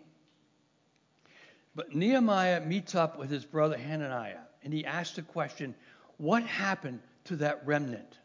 But 1.74 1.94
Nehemiah 1.94 2.60
meets 2.60 2.94
up 2.94 3.18
with 3.18 3.30
his 3.30 3.44
brother 3.44 3.78
Hananiah, 3.78 4.40
and 4.62 4.72
he 4.72 4.84
asks 4.84 5.16
the 5.16 5.22
question 5.22 5.74
what 6.18 6.42
happened 6.42 7.00
to 7.24 7.36
that 7.36 7.66
remnant? 7.66 8.18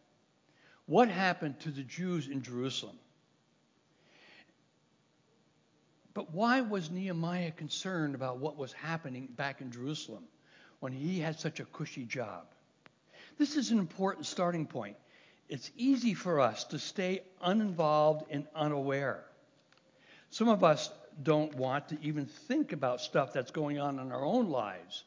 What 0.86 1.10
happened 1.10 1.60
to 1.62 1.72
the 1.72 1.84
Jews 1.84 2.28
in 2.28 2.42
Jerusalem? 2.42 2.98
But 6.18 6.34
why 6.34 6.62
was 6.62 6.90
Nehemiah 6.90 7.52
concerned 7.52 8.16
about 8.16 8.40
what 8.40 8.58
was 8.58 8.74
happening 8.74 9.28
back 9.36 9.62
in 9.62 9.70
Jerusalem 9.70 10.24
when 10.80 10.92
he 10.92 11.20
had 11.20 11.40
such 11.40 11.60
a 11.60 11.66
cushy 11.66 12.06
job? 12.06 12.48
This 13.38 13.56
is 13.56 13.70
an 13.70 13.78
important 13.78 14.26
starting 14.26 14.66
point. 14.66 14.98
It's 15.48 15.70
easy 15.78 16.16
for 16.16 16.40
us 16.40 16.64
to 16.64 16.80
stay 16.80 17.22
uninvolved 17.40 18.26
and 18.32 18.48
unaware. 18.56 19.26
Some 20.32 20.50
of 20.50 20.64
us 20.64 20.90
don't 21.22 21.54
want 21.54 21.90
to 21.90 22.00
even 22.02 22.26
think 22.26 22.74
about 22.74 23.00
stuff 23.00 23.32
that's 23.32 23.52
going 23.52 23.78
on 23.78 24.00
in 24.00 24.12
our 24.12 24.26
own 24.26 24.50
lives, 24.50 25.04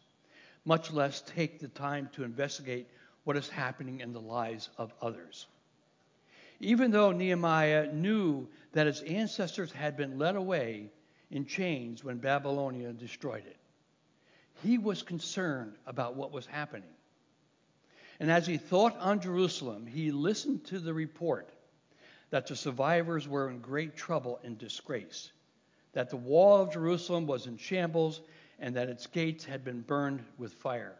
much 0.64 0.92
less 0.92 1.22
take 1.22 1.58
the 1.58 1.66
time 1.66 2.08
to 2.12 2.22
investigate 2.22 2.86
what 3.24 3.36
is 3.36 3.48
happening 3.48 3.98
in 3.98 4.12
the 4.12 4.20
lives 4.20 4.68
of 4.78 4.94
others. 5.02 5.48
Even 6.60 6.92
though 6.92 7.10
Nehemiah 7.10 7.92
knew 7.92 8.46
that 8.74 8.86
his 8.86 9.00
ancestors 9.00 9.72
had 9.72 9.96
been 9.96 10.16
led 10.16 10.36
away 10.36 10.92
in 11.30 11.46
chains 11.46 12.02
when 12.02 12.18
Babylonia 12.18 12.92
destroyed 12.92 13.44
it. 13.46 13.56
He 14.62 14.78
was 14.78 15.02
concerned 15.02 15.74
about 15.86 16.16
what 16.16 16.32
was 16.32 16.46
happening. 16.46 16.90
And 18.18 18.30
as 18.30 18.46
he 18.46 18.58
thought 18.58 18.96
on 18.98 19.20
Jerusalem, 19.20 19.86
he 19.86 20.10
listened 20.10 20.66
to 20.66 20.78
the 20.78 20.92
report 20.92 21.50
that 22.30 22.46
the 22.46 22.56
survivors 22.56 23.26
were 23.26 23.48
in 23.48 23.60
great 23.60 23.96
trouble 23.96 24.38
and 24.44 24.58
disgrace, 24.58 25.32
that 25.94 26.10
the 26.10 26.16
wall 26.16 26.60
of 26.60 26.72
Jerusalem 26.72 27.26
was 27.26 27.46
in 27.46 27.56
shambles, 27.56 28.20
and 28.58 28.76
that 28.76 28.90
its 28.90 29.06
gates 29.06 29.44
had 29.44 29.64
been 29.64 29.80
burned 29.80 30.22
with 30.36 30.52
fire. 30.52 30.94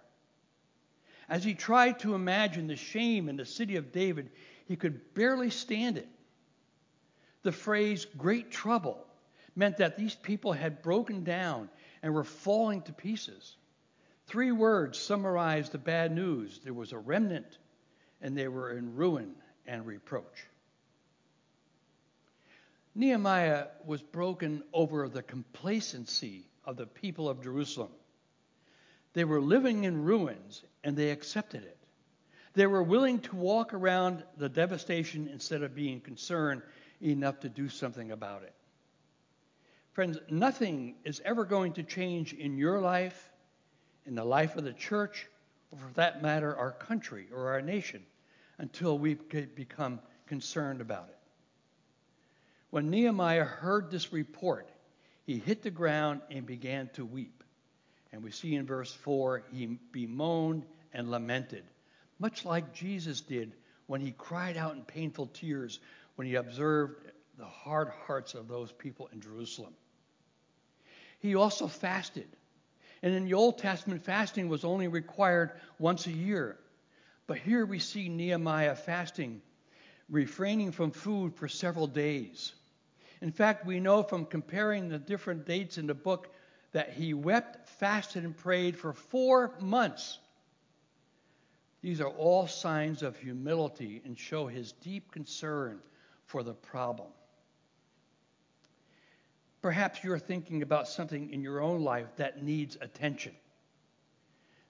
As 1.28 1.44
he 1.44 1.54
tried 1.54 1.98
to 2.00 2.14
imagine 2.14 2.66
the 2.66 2.76
shame 2.76 3.28
in 3.28 3.36
the 3.36 3.44
city 3.44 3.76
of 3.76 3.92
David, 3.92 4.30
he 4.66 4.76
could 4.76 5.14
barely 5.14 5.50
stand 5.50 5.98
it. 5.98 6.08
The 7.42 7.52
phrase 7.52 8.06
great 8.16 8.50
trouble 8.50 9.06
meant 9.54 9.78
that 9.78 9.96
these 9.96 10.14
people 10.14 10.52
had 10.52 10.82
broken 10.82 11.24
down 11.24 11.68
and 12.02 12.14
were 12.14 12.24
falling 12.24 12.82
to 12.82 12.92
pieces. 12.92 13.56
Three 14.26 14.52
words 14.52 14.98
summarized 14.98 15.72
the 15.72 15.78
bad 15.78 16.12
news 16.12 16.60
there 16.62 16.74
was 16.74 16.92
a 16.92 16.98
remnant, 16.98 17.58
and 18.20 18.36
they 18.36 18.48
were 18.48 18.70
in 18.76 18.94
ruin 18.94 19.34
and 19.66 19.86
reproach. 19.86 20.46
Nehemiah 22.94 23.68
was 23.84 24.02
broken 24.02 24.62
over 24.72 25.08
the 25.08 25.22
complacency 25.22 26.44
of 26.64 26.76
the 26.76 26.86
people 26.86 27.28
of 27.28 27.42
Jerusalem. 27.42 27.90
They 29.12 29.24
were 29.24 29.40
living 29.40 29.84
in 29.84 30.04
ruins 30.04 30.62
and 30.84 30.96
they 30.96 31.10
accepted 31.10 31.62
it. 31.62 31.76
They 32.54 32.66
were 32.66 32.82
willing 32.82 33.20
to 33.20 33.36
walk 33.36 33.74
around 33.74 34.24
the 34.36 34.48
devastation 34.48 35.28
instead 35.28 35.62
of 35.62 35.74
being 35.74 36.00
concerned 36.00 36.62
enough 37.00 37.40
to 37.40 37.48
do 37.48 37.68
something 37.68 38.10
about 38.10 38.42
it. 38.42 38.54
Friends, 39.92 40.18
nothing 40.30 40.94
is 41.04 41.20
ever 41.24 41.44
going 41.44 41.72
to 41.74 41.82
change 41.82 42.32
in 42.32 42.56
your 42.56 42.80
life, 42.80 43.30
in 44.06 44.14
the 44.14 44.24
life 44.24 44.56
of 44.56 44.64
the 44.64 44.72
church, 44.72 45.26
or 45.72 45.78
for 45.78 45.92
that 45.94 46.22
matter, 46.22 46.56
our 46.56 46.72
country 46.72 47.26
or 47.34 47.50
our 47.50 47.60
nation, 47.60 48.04
until 48.58 48.98
we 48.98 49.14
become 49.14 50.00
concerned 50.26 50.80
about 50.80 51.08
it. 51.08 51.18
When 52.70 52.90
Nehemiah 52.90 53.44
heard 53.44 53.90
this 53.90 54.12
report, 54.12 54.68
he 55.24 55.38
hit 55.38 55.62
the 55.62 55.70
ground 55.70 56.20
and 56.30 56.46
began 56.46 56.88
to 56.94 57.04
weep. 57.04 57.42
And 58.12 58.22
we 58.22 58.30
see 58.30 58.54
in 58.54 58.66
verse 58.66 58.92
4, 58.92 59.44
he 59.52 59.78
bemoaned 59.92 60.64
and 60.92 61.10
lamented, 61.10 61.64
much 62.18 62.44
like 62.44 62.72
Jesus 62.72 63.20
did 63.20 63.52
when 63.86 64.00
he 64.00 64.12
cried 64.12 64.56
out 64.56 64.76
in 64.76 64.82
painful 64.82 65.26
tears 65.26 65.80
when 66.14 66.28
he 66.28 66.36
observed 66.36 67.09
the 67.40 67.46
hard 67.46 67.88
hearts 68.06 68.34
of 68.34 68.48
those 68.48 68.70
people 68.70 69.08
in 69.12 69.20
Jerusalem. 69.20 69.72
He 71.20 71.34
also 71.34 71.68
fasted. 71.68 72.28
And 73.02 73.14
in 73.14 73.24
the 73.24 73.34
Old 73.34 73.58
Testament, 73.58 74.04
fasting 74.04 74.48
was 74.48 74.62
only 74.62 74.88
required 74.88 75.52
once 75.78 76.06
a 76.06 76.12
year. 76.12 76.58
But 77.26 77.38
here 77.38 77.64
we 77.64 77.78
see 77.78 78.10
Nehemiah 78.10 78.74
fasting, 78.74 79.40
refraining 80.10 80.72
from 80.72 80.90
food 80.90 81.34
for 81.34 81.48
several 81.48 81.86
days. 81.86 82.52
In 83.22 83.32
fact, 83.32 83.64
we 83.64 83.80
know 83.80 84.02
from 84.02 84.26
comparing 84.26 84.88
the 84.88 84.98
different 84.98 85.46
dates 85.46 85.78
in 85.78 85.86
the 85.86 85.94
book 85.94 86.28
that 86.72 86.92
he 86.92 87.14
wept, 87.14 87.68
fasted, 87.68 88.24
and 88.24 88.36
prayed 88.36 88.76
for 88.76 88.92
four 88.92 89.54
months. 89.60 90.18
These 91.80 92.02
are 92.02 92.08
all 92.08 92.46
signs 92.46 93.02
of 93.02 93.16
humility 93.16 94.02
and 94.04 94.18
show 94.18 94.46
his 94.46 94.72
deep 94.72 95.10
concern 95.10 95.80
for 96.26 96.42
the 96.42 96.52
problem. 96.52 97.08
Perhaps 99.62 100.02
you're 100.02 100.18
thinking 100.18 100.62
about 100.62 100.88
something 100.88 101.32
in 101.32 101.42
your 101.42 101.60
own 101.60 101.82
life 101.82 102.08
that 102.16 102.42
needs 102.42 102.78
attention. 102.80 103.32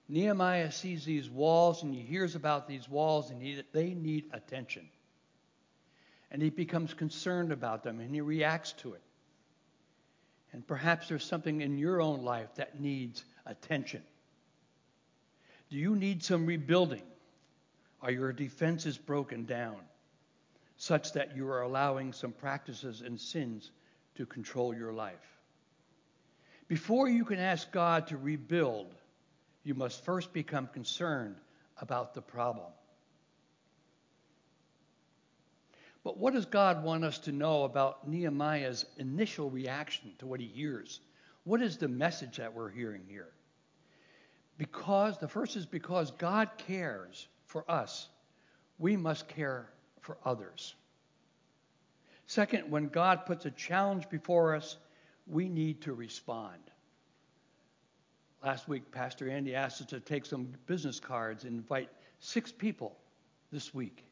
Nehemiah 0.09 0.71
sees 0.71 1.05
these 1.05 1.29
walls 1.29 1.83
and 1.83 1.93
he 1.93 2.01
hears 2.01 2.35
about 2.35 2.67
these 2.67 2.89
walls 2.89 3.29
and 3.29 3.41
he, 3.41 3.63
they 3.71 3.93
need 3.93 4.25
attention. 4.33 4.89
And 6.29 6.41
he 6.41 6.49
becomes 6.49 6.93
concerned 6.93 7.53
about 7.53 7.83
them 7.83 8.01
and 8.01 8.13
he 8.13 8.19
reacts 8.19 8.73
to 8.73 8.93
it. 8.93 9.01
And 10.51 10.67
perhaps 10.67 11.07
there's 11.07 11.23
something 11.23 11.61
in 11.61 11.77
your 11.77 12.01
own 12.01 12.23
life 12.23 12.55
that 12.55 12.79
needs 12.79 13.23
attention. 13.45 14.03
Do 15.69 15.77
you 15.77 15.95
need 15.95 16.23
some 16.23 16.45
rebuilding? 16.45 17.03
Are 18.01 18.11
your 18.11 18.33
defenses 18.33 18.97
broken 18.97 19.45
down 19.45 19.77
such 20.75 21.13
that 21.13 21.37
you 21.37 21.47
are 21.47 21.61
allowing 21.61 22.11
some 22.11 22.33
practices 22.33 23.01
and 23.01 23.21
sins 23.21 23.71
to 24.15 24.25
control 24.25 24.75
your 24.75 24.93
life? 24.93 25.39
Before 26.67 27.09
you 27.09 27.25
can 27.25 27.39
ask 27.39 27.71
God 27.71 28.07
to 28.07 28.17
rebuild, 28.17 28.95
you 29.63 29.73
must 29.73 30.03
first 30.05 30.31
become 30.33 30.67
concerned 30.67 31.35
about 31.77 32.13
the 32.13 32.21
problem. 32.21 32.71
But 36.03 36.17
what 36.17 36.33
does 36.33 36.45
God 36.45 36.83
want 36.83 37.03
us 37.03 37.19
to 37.19 37.31
know 37.31 37.63
about 37.63 38.07
Nehemiah's 38.07 38.85
initial 38.97 39.49
reaction 39.49 40.13
to 40.19 40.25
what 40.25 40.39
he 40.39 40.47
hears? 40.47 40.99
What 41.43 41.61
is 41.61 41.77
the 41.77 41.87
message 41.87 42.37
that 42.37 42.53
we're 42.53 42.69
hearing 42.69 43.03
here? 43.07 43.29
Because 44.57 45.17
the 45.17 45.27
first 45.27 45.55
is 45.55 45.65
because 45.65 46.11
God 46.11 46.49
cares 46.57 47.27
for 47.45 47.69
us, 47.69 48.07
we 48.79 48.95
must 48.95 49.27
care 49.27 49.69
for 49.99 50.17
others. 50.23 50.75
Second, 52.31 52.71
when 52.71 52.87
God 52.87 53.25
puts 53.25 53.45
a 53.45 53.51
challenge 53.51 54.07
before 54.07 54.55
us, 54.55 54.77
we 55.27 55.49
need 55.49 55.81
to 55.81 55.91
respond. 55.91 56.61
Last 58.41 58.69
week, 58.69 58.89
Pastor 58.89 59.29
Andy 59.29 59.53
asked 59.53 59.81
us 59.81 59.87
to 59.87 59.99
take 59.99 60.25
some 60.25 60.53
business 60.65 61.01
cards 61.01 61.43
and 61.43 61.57
invite 61.57 61.89
six 62.19 62.49
people 62.49 62.95
this 63.51 63.73
week. 63.73 64.05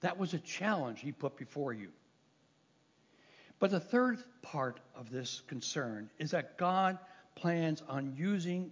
That 0.00 0.16
was 0.16 0.32
a 0.32 0.38
challenge 0.38 1.00
he 1.02 1.12
put 1.12 1.36
before 1.36 1.74
you. 1.74 1.90
But 3.58 3.70
the 3.70 3.78
third 3.78 4.24
part 4.40 4.80
of 4.96 5.10
this 5.10 5.42
concern 5.46 6.08
is 6.18 6.30
that 6.30 6.56
God 6.56 6.98
plans 7.34 7.82
on 7.86 8.14
using 8.16 8.70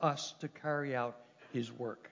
us 0.00 0.34
to 0.40 0.48
carry 0.48 0.96
out 0.96 1.16
his 1.52 1.70
work. 1.70 2.10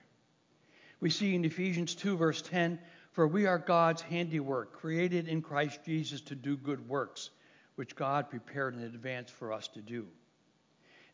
We 1.00 1.10
see 1.10 1.34
in 1.34 1.44
Ephesians 1.44 1.96
2, 1.96 2.16
verse 2.16 2.40
10, 2.40 2.78
for 3.18 3.26
we 3.26 3.46
are 3.46 3.58
God's 3.58 4.00
handiwork, 4.00 4.74
created 4.74 5.26
in 5.26 5.42
Christ 5.42 5.80
Jesus 5.84 6.20
to 6.20 6.36
do 6.36 6.56
good 6.56 6.88
works, 6.88 7.30
which 7.74 7.96
God 7.96 8.30
prepared 8.30 8.76
in 8.76 8.82
advance 8.84 9.28
for 9.28 9.52
us 9.52 9.66
to 9.74 9.80
do. 9.80 10.06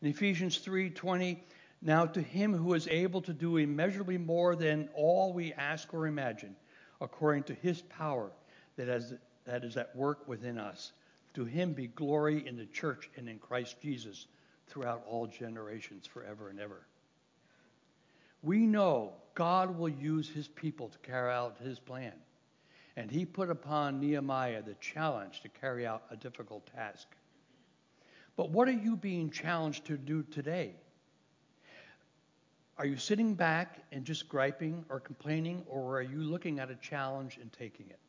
In 0.03 0.09
Ephesians 0.09 0.59
3:20, 0.59 1.43
now 1.81 2.05
to 2.05 2.21
him 2.21 2.53
who 2.53 2.75
is 2.75 2.87
able 2.89 3.23
to 3.23 3.33
do 3.33 3.57
immeasurably 3.57 4.19
more 4.19 4.55
than 4.55 4.87
all 4.93 5.33
we 5.33 5.51
ask 5.53 5.95
or 5.95 6.05
imagine, 6.05 6.55
according 7.01 7.41
to 7.45 7.55
his 7.55 7.81
power 7.81 8.31
that 8.75 8.87
is, 8.87 9.15
that 9.45 9.63
is 9.63 9.75
at 9.75 9.95
work 9.95 10.27
within 10.27 10.59
us. 10.59 10.93
To 11.33 11.43
him 11.43 11.73
be 11.73 11.87
glory 11.87 12.47
in 12.47 12.55
the 12.55 12.67
church 12.67 13.09
and 13.17 13.27
in 13.27 13.39
Christ 13.39 13.81
Jesus 13.81 14.27
throughout 14.67 15.03
all 15.07 15.25
generations, 15.25 16.05
forever 16.05 16.49
and 16.49 16.59
ever. 16.59 16.85
We 18.43 18.67
know 18.67 19.15
God 19.35 19.77
will 19.77 19.89
use 19.89 20.29
his 20.29 20.47
people 20.47 20.89
to 20.89 20.97
carry 20.99 21.31
out 21.31 21.57
his 21.61 21.77
plan. 21.79 22.13
And 22.97 23.11
he 23.11 23.25
put 23.25 23.49
upon 23.49 23.99
Nehemiah 23.99 24.63
the 24.63 24.75
challenge 24.75 25.41
to 25.41 25.49
carry 25.49 25.85
out 25.85 26.03
a 26.09 26.15
difficult 26.15 26.65
task. 26.73 27.07
But 28.37 28.49
what 28.49 28.67
are 28.67 28.73
you 28.73 28.95
being 28.95 29.29
challenged 29.29 29.85
to 29.85 29.97
do 29.97 30.23
today? 30.23 30.75
Are 32.77 32.85
you 32.85 32.97
sitting 32.97 33.35
back 33.35 33.79
and 33.91 34.03
just 34.03 34.27
griping 34.27 34.83
or 34.89 34.99
complaining, 34.99 35.63
or 35.67 35.97
are 35.97 36.01
you 36.01 36.19
looking 36.19 36.59
at 36.59 36.69
a 36.69 36.75
challenge 36.75 37.37
and 37.41 37.51
taking 37.53 37.89
it? 37.89 37.99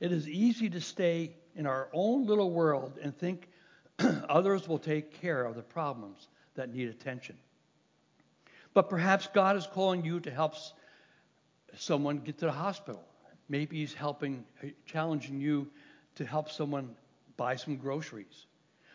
It 0.00 0.12
is 0.12 0.28
easy 0.28 0.68
to 0.70 0.80
stay 0.80 1.34
in 1.54 1.66
our 1.66 1.88
own 1.92 2.26
little 2.26 2.50
world 2.50 2.98
and 3.02 3.16
think 3.16 3.48
others 4.28 4.68
will 4.68 4.78
take 4.78 5.20
care 5.20 5.44
of 5.44 5.54
the 5.54 5.62
problems 5.62 6.28
that 6.54 6.72
need 6.72 6.88
attention. 6.88 7.36
But 8.80 8.88
perhaps 8.88 9.28
God 9.34 9.56
is 9.56 9.66
calling 9.66 10.06
you 10.06 10.20
to 10.20 10.30
help 10.30 10.54
someone 11.76 12.20
get 12.20 12.38
to 12.38 12.46
the 12.46 12.52
hospital. 12.52 13.04
Maybe 13.46 13.76
He's 13.76 13.92
helping, 13.92 14.46
uh, 14.64 14.68
challenging 14.86 15.38
you 15.38 15.70
to 16.14 16.24
help 16.24 16.50
someone 16.50 16.96
buy 17.36 17.56
some 17.56 17.76
groceries. 17.76 18.46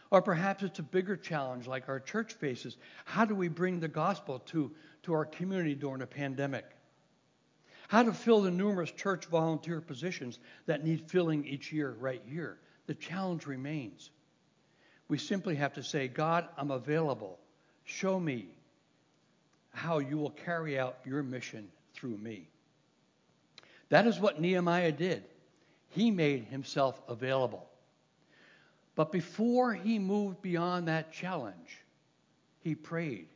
Or 0.09 0.23
perhaps 0.23 0.63
it's 0.63 0.79
a 0.79 0.81
bigger 0.81 1.15
challenge 1.15 1.67
like 1.67 1.87
our 1.87 1.99
church 1.99 2.33
faces. 2.33 2.77
How 3.05 3.25
do 3.25 3.35
we 3.35 3.47
bring 3.47 3.79
the 3.79 3.87
gospel 3.87 4.39
to, 4.47 4.71
to 5.03 5.13
our 5.13 5.25
community 5.25 5.75
during 5.75 6.01
a 6.01 6.07
pandemic? 6.07 6.65
How 7.87 8.01
to 8.01 8.11
fill 8.11 8.41
the 8.41 8.49
numerous 8.49 8.89
church 8.89 9.27
volunteer 9.27 9.81
positions 9.81 10.39
that 10.65 10.83
need 10.83 11.11
filling 11.11 11.45
each 11.45 11.71
year, 11.71 11.95
right 11.99 12.23
here. 12.27 12.57
The 12.87 12.95
challenge 12.95 13.45
remains. 13.45 14.09
We 15.09 15.19
simply 15.19 15.57
have 15.57 15.73
to 15.73 15.83
say, 15.83 16.07
God, 16.07 16.47
I'm 16.57 16.71
available. 16.71 17.37
Show 17.83 18.19
me 18.19 18.54
how 19.85 19.99
you 19.99 20.17
will 20.17 20.31
carry 20.31 20.79
out 20.79 20.97
your 21.05 21.21
mission 21.21 21.67
through 21.93 22.17
me. 22.17 22.47
That 23.89 24.07
is 24.07 24.19
what 24.19 24.41
Nehemiah 24.41 24.91
did. 24.91 25.23
He 25.89 26.11
made 26.11 26.45
himself 26.45 26.99
available. 27.07 27.65
But 28.95 29.11
before 29.11 29.73
he 29.73 29.99
moved 29.99 30.41
beyond 30.41 30.87
that 30.87 31.11
challenge, 31.11 31.83
he 32.61 32.73
prayed. 32.73 33.27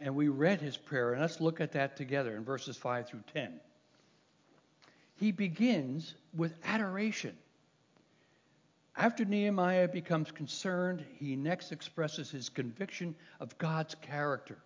And 0.00 0.16
we 0.16 0.28
read 0.28 0.60
his 0.60 0.76
prayer, 0.76 1.12
and 1.12 1.20
let's 1.20 1.40
look 1.40 1.60
at 1.60 1.72
that 1.72 1.96
together 1.96 2.34
in 2.34 2.42
verses 2.42 2.76
5 2.76 3.08
through 3.08 3.22
10. 3.32 3.60
He 5.16 5.30
begins 5.30 6.14
with 6.34 6.54
adoration. 6.64 7.36
After 8.96 9.24
Nehemiah 9.24 9.88
becomes 9.88 10.32
concerned, 10.32 11.04
he 11.18 11.36
next 11.36 11.70
expresses 11.70 12.30
his 12.30 12.48
conviction 12.48 13.14
of 13.38 13.56
God's 13.58 13.94
character. 13.94 14.56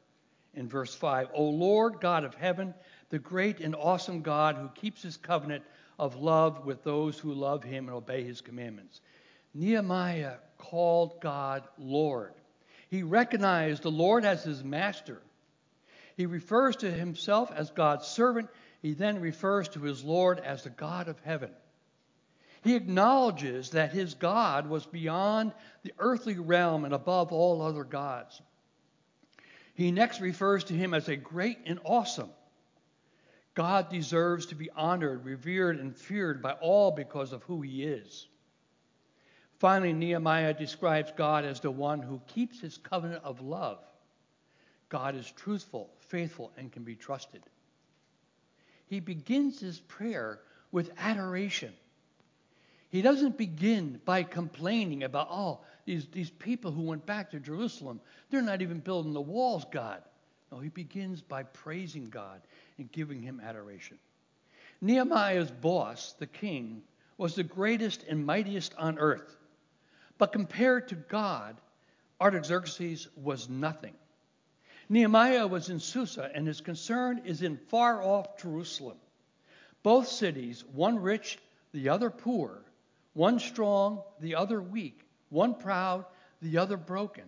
In 0.57 0.69
verse 0.69 0.95
5, 0.95 1.29
O 1.35 1.45
Lord 1.45 2.01
God 2.01 2.25
of 2.25 2.35
heaven, 2.35 2.75
the 3.11 3.19
great 3.19 3.61
and 3.61 3.75
awesome 3.75 4.23
God 4.23 4.57
who 4.57 4.69
keeps 4.69 5.03
his 5.03 5.17
covenant 5.17 5.65
of 5.99 6.17
love 6.17 6.65
with 6.65 6.83
those 6.85 7.19
who 7.19 7.33
love 7.33 7.63
him 7.65 7.89
and 7.89 7.97
obey 7.97 8.25
his 8.25 8.41
commandments. 8.41 9.01
Nehemiah 9.55 10.37
called 10.59 11.21
God 11.21 11.65
Lord. 11.79 12.35
He 12.91 13.03
recognized 13.03 13.83
the 13.83 13.91
Lord 13.91 14.25
as 14.25 14.45
his 14.45 14.63
master. 14.63 15.21
He 16.17 16.27
refers 16.27 16.77
to 16.77 16.91
himself 16.91 17.51
as 17.53 17.71
God's 17.71 18.07
servant. 18.07 18.49
He 18.83 18.93
then 18.93 19.21
refers 19.21 19.69
to 19.71 19.81
his 19.81 20.05
Lord 20.05 20.39
as 20.39 20.63
the 20.63 20.71
God 20.71 21.09
of 21.09 21.19
heaven. 21.21 21.51
He 22.63 22.77
acknowledges 22.77 23.71
that 23.71 23.93
his 23.93 24.15
God 24.15 24.69
was 24.69 24.87
beyond 24.87 25.53
the 25.83 25.93
earthly 25.99 26.39
realm 26.39 26.85
and 26.85 26.95
above 26.95 27.33
all 27.33 27.61
other 27.61 27.85
gods. 27.85 28.41
He 29.75 29.91
next 29.91 30.21
refers 30.21 30.65
to 30.65 30.75
him 30.75 30.95
as 30.95 31.09
a 31.09 31.17
great 31.17 31.59
and 31.67 31.81
awesome. 31.85 32.31
God 33.55 33.91
deserves 33.91 34.47
to 34.47 34.55
be 34.55 34.71
honored, 34.71 35.25
revered, 35.25 35.79
and 35.79 35.97
feared 35.97 36.43
by 36.43 36.53
all 36.53 36.91
because 36.91 37.33
of 37.33 37.43
who 37.45 37.61
he 37.61 37.85
is. 37.85 38.27
Finally, 39.59 39.93
Nehemiah 39.93 40.55
describes 40.55 41.13
God 41.17 41.45
as 41.45 41.61
the 41.61 41.71
one 41.71 42.03
who 42.03 42.21
keeps 42.27 42.61
his 42.61 42.77
covenant 42.77 43.23
of 43.25 43.41
love. 43.41 43.79
God 44.89 45.15
is 45.17 45.31
truthful, 45.31 45.91
faithful, 46.09 46.53
and 46.57 46.71
can 46.71 46.83
be 46.85 46.97
trusted. 46.97 47.43
He 48.87 49.01
begins 49.01 49.61
his 49.61 49.81
prayer 49.81 50.41
with 50.71 50.91
adoration. 50.99 51.73
He 52.91 53.03
doesn't 53.03 53.39
begin 53.39 54.01
by 54.05 54.23
complaining 54.23 55.03
about, 55.03 55.29
oh, 55.31 55.61
these, 55.85 56.07
these 56.13 56.31
people 56.31 56.73
who 56.73 56.83
went 56.83 57.07
back 57.07 57.31
to 57.31 57.41
Jerusalem, 57.41 58.01
they're 58.31 58.43
not 58.43 58.63
even 58.63 58.81
building 58.81 59.13
the 59.13 59.21
walls, 59.21 59.65
God. 59.71 60.03
No, 60.51 60.59
he 60.59 60.69
begins 60.69 61.21
by 61.21 61.43
praising 61.43 62.11
God 62.11 62.41
and 62.79 62.91
giving 62.93 63.23
him 63.23 63.41
adoration. 63.45 63.99
Nehemiah's 64.81 65.51
boss, 65.51 66.15
the 66.19 66.27
king, 66.27 66.83
was 67.17 67.35
the 67.35 67.43
greatest 67.43 68.05
and 68.09 68.27
mightiest 68.27 68.75
on 68.77 68.99
earth. 68.99 69.37
But 70.19 70.33
compared 70.33 70.89
to 70.89 70.95
God, 70.95 71.57
Artaxerxes 72.21 73.09
was 73.17 73.49
nothing. 73.49 73.95
Nehemiah 74.89 75.47
was 75.47 75.71
in 75.71 75.81
Susa, 75.81 76.31
and 76.35 76.47
his 76.47 76.61
concern 76.61 77.23
is 77.25 77.43
in 77.43 77.57
far 77.57 78.03
off 78.03 78.39
Jerusalem. 78.41 78.99
Both 79.83 80.09
cities, 80.09 80.65
one 80.73 80.99
rich, 80.99 81.39
the 81.73 81.89
other 81.89 82.11
poor, 82.11 82.63
one 83.15 83.39
strong, 83.39 84.03
the 84.21 84.35
other 84.35 84.61
weak, 84.61 85.04
one 85.35 85.55
proud, 85.55 86.07
the 86.41 86.57
other 86.57 86.77
broken, 86.77 87.25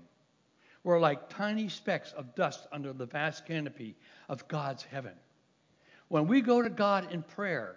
were 0.85 1.01
like 1.01 1.29
tiny 1.29 1.69
specks 1.69 2.13
of 2.13 2.35
dust 2.37 2.67
under 2.71 2.93
the 2.93 3.07
vast 3.07 3.45
canopy 3.45 3.97
of 4.29 4.47
God's 4.49 4.85
heaven. 4.85 5.13
When 6.09 6.29
we 6.29 6.41
go 6.41 6.63
to 6.63 6.71
God 6.71 7.13
in 7.13 7.23
prayer, 7.23 7.77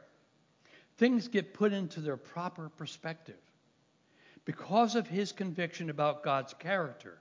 things 0.98 1.28
get 1.28 1.54
put 1.54 1.74
into 1.74 2.00
their 2.00 2.16
proper 2.16 2.70
perspective. 2.70 3.40
Because 4.46 4.96
of 4.96 5.08
his 5.08 5.32
conviction 5.32 5.90
about 5.90 6.24
God's 6.24 6.54
character, 6.54 7.18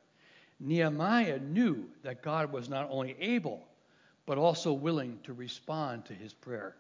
Nehemiah 0.61 1.39
knew 1.39 1.87
that 2.03 2.23
God 2.23 2.53
was 2.53 2.69
not 2.69 2.89
only 2.91 3.17
able, 3.19 3.67
but 4.27 4.37
also 4.37 4.73
willing 4.73 5.19
to 5.23 5.33
respond 5.33 6.05
to 6.05 6.13
his 6.13 6.35
prayer. 6.35 6.77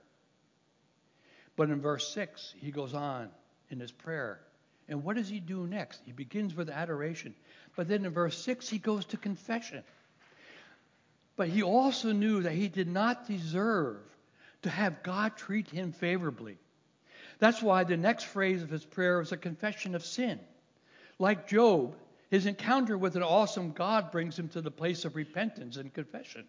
But 1.57 1.71
in 1.71 1.81
verse 1.81 2.13
6, 2.13 2.55
he 2.59 2.71
goes 2.71 2.93
on 2.93 3.31
in 3.71 3.81
his 3.81 3.93
prayer. 3.93 4.41
And 4.89 5.05
what 5.05 5.17
does 5.17 5.29
he 5.29 5.41
do 5.41 5.67
next? 5.67 6.01
He 6.07 6.13
begins 6.13 6.55
with 6.55 6.71
adoration. 6.71 7.35
But 7.77 7.89
then 7.89 8.05
in 8.05 8.13
verse 8.13 8.39
6, 8.43 8.69
he 8.69 8.79
goes 8.79 9.05
to 9.07 9.17
confession. 9.17 9.83
But 11.37 11.49
he 11.49 11.63
also 11.63 12.13
knew 12.13 12.43
that 12.43 12.53
he 12.53 12.69
did 12.69 12.89
not 12.89 13.29
deserve 13.29 14.01
to 14.63 14.71
have 14.71 15.03
God 15.03 15.37
treat 15.37 15.69
him 15.69 15.93
favorably. 15.93 16.57
That's 17.39 17.63
why 17.63 17.85
the 17.85 17.97
next 17.97 18.25
phrase 18.25 18.63
of 18.63 18.71
his 18.71 18.85
prayer 18.85 19.21
is 19.21 19.31
a 19.31 19.37
confession 19.37 19.95
of 19.95 20.05
sin. 20.05 20.41
Like 21.19 21.49
Job, 21.49 21.95
his 22.31 22.47
encounter 22.47 22.99
with 22.99 23.15
an 23.17 23.23
awesome 23.23 23.73
God 23.73 24.11
brings 24.11 24.39
him 24.39 24.49
to 24.51 24.61
the 24.61 24.71
place 24.71 25.05
of 25.05 25.17
repentance 25.17 25.77
and 25.77 25.93
confession. 25.93 26.45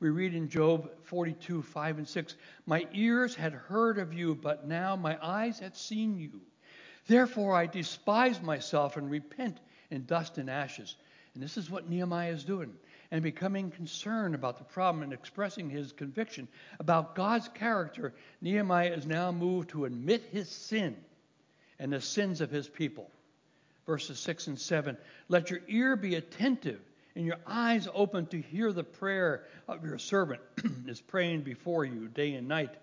We 0.00 0.10
read 0.10 0.34
in 0.34 0.48
Job 0.48 0.90
42, 1.04 1.62
5 1.62 1.98
and 1.98 2.08
6 2.08 2.34
My 2.66 2.86
ears 2.92 3.34
had 3.34 3.52
heard 3.52 3.98
of 3.98 4.12
you, 4.12 4.34
but 4.34 4.66
now 4.66 4.96
my 4.96 5.18
eyes 5.22 5.58
have 5.60 5.76
seen 5.76 6.18
you. 6.18 6.40
Therefore 7.06 7.54
I 7.54 7.66
despise 7.66 8.42
myself 8.42 8.96
and 8.96 9.10
repent 9.10 9.58
in 9.90 10.04
dust 10.06 10.38
and 10.38 10.50
ashes. 10.50 10.96
And 11.34 11.42
this 11.42 11.56
is 11.56 11.70
what 11.70 11.88
Nehemiah 11.88 12.32
is 12.32 12.44
doing. 12.44 12.72
And 13.10 13.22
becoming 13.22 13.70
concerned 13.70 14.34
about 14.34 14.58
the 14.58 14.64
problem 14.64 15.04
and 15.04 15.12
expressing 15.12 15.70
his 15.70 15.92
conviction 15.92 16.48
about 16.80 17.14
God's 17.14 17.48
character, 17.48 18.14
Nehemiah 18.40 18.92
is 18.92 19.06
now 19.06 19.30
moved 19.30 19.70
to 19.70 19.84
admit 19.84 20.24
his 20.32 20.48
sin 20.48 20.96
and 21.78 21.92
the 21.92 22.00
sins 22.00 22.40
of 22.40 22.50
his 22.50 22.68
people. 22.68 23.08
Verses 23.86 24.18
6 24.18 24.48
and 24.48 24.58
7 24.58 24.96
Let 25.28 25.50
your 25.50 25.60
ear 25.68 25.94
be 25.94 26.16
attentive 26.16 26.80
and 27.14 27.24
your 27.24 27.38
eyes 27.46 27.86
open 27.94 28.26
to 28.26 28.40
hear 28.40 28.72
the 28.72 28.84
prayer 28.84 29.44
of 29.68 29.84
your 29.84 29.98
servant 29.98 30.40
is 30.88 31.00
praying 31.00 31.42
before 31.42 31.84
you 31.84 32.08
day 32.08 32.34
and 32.34 32.48
night 32.48 32.74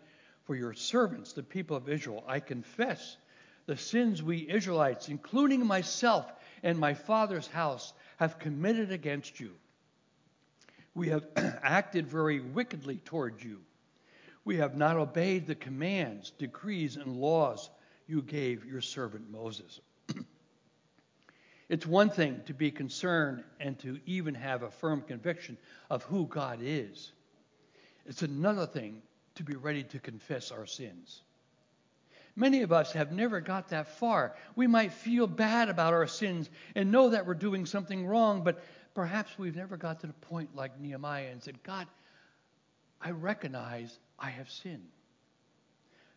for 0.45 0.55
your 0.55 0.73
servants, 0.73 1.33
the 1.33 1.43
people 1.43 1.75
of 1.75 1.89
Israel. 1.89 2.23
I 2.27 2.39
confess 2.39 3.17
the 3.65 3.78
sins 3.78 4.21
we 4.21 4.49
Israelites, 4.49 5.10
including 5.10 5.65
myself 5.65 6.32
and 6.63 6.78
my 6.78 6.93
father's 6.93 7.47
house, 7.47 7.93
have 8.17 8.39
committed 8.39 8.91
against 8.91 9.39
you. 9.39 9.52
We 10.95 11.10
have 11.10 11.26
acted 11.36 12.08
very 12.08 12.39
wickedly 12.39 12.97
toward 12.97 13.43
you. 13.43 13.62
We 14.45 14.58
have 14.58 14.76
not 14.76 14.97
obeyed 14.97 15.47
the 15.47 15.56
commands, 15.56 16.32
decrees, 16.32 16.97
and 16.97 17.17
laws 17.17 17.69
you 18.08 18.21
gave 18.21 18.65
your 18.65 18.82
servant 18.82 19.32
Moses. 19.32 19.80
it's 21.69 21.86
one 21.86 22.10
thing 22.10 22.41
to 22.45 22.54
be 22.54 22.69
concerned 22.69 23.43
and 23.60 23.80
to 23.80 23.99
even 24.06 24.36
have 24.36 24.63
a 24.63 24.71
firm 24.71 25.02
conviction 25.02 25.58
of 25.89 26.04
who 26.04 26.28
God 26.28 26.60
is. 26.62 27.13
It's 28.06 28.21
another 28.21 28.65
thing 28.65 29.02
to 29.36 29.43
be 29.43 29.56
ready 29.56 29.84
to 29.84 29.99
confess 29.99 30.52
our 30.52 30.65
sins. 30.65 31.21
Many 32.36 32.63
of 32.63 32.72
us 32.72 32.93
have 32.93 33.12
never 33.12 33.41
got 33.41 33.69
that 33.69 33.88
far. 34.00 34.36
We 34.56 34.65
might 34.65 34.91
feel 34.91 35.28
bad 35.28 35.69
about 35.69 35.93
our 35.93 36.08
sins 36.08 36.50
and 36.76 36.91
know 36.91 37.10
that 37.10 37.28
we're 37.28 37.36
doing 37.36 37.65
something 37.65 38.08
wrong, 38.08 38.43
but 38.43 38.63
perhaps 38.96 39.38
we've 39.38 39.56
never 39.56 39.78
got 39.78 40.00
to 40.00 40.08
the 40.08 40.13
point 40.13 40.56
like 40.56 40.80
Nehemiah 40.80 41.30
and 41.32 41.43
said, 41.43 41.62
God, 41.62 41.88
I 43.00 43.12
recognize 43.12 44.00
I 44.17 44.32
have 44.32 44.50
sinned. 44.50 44.89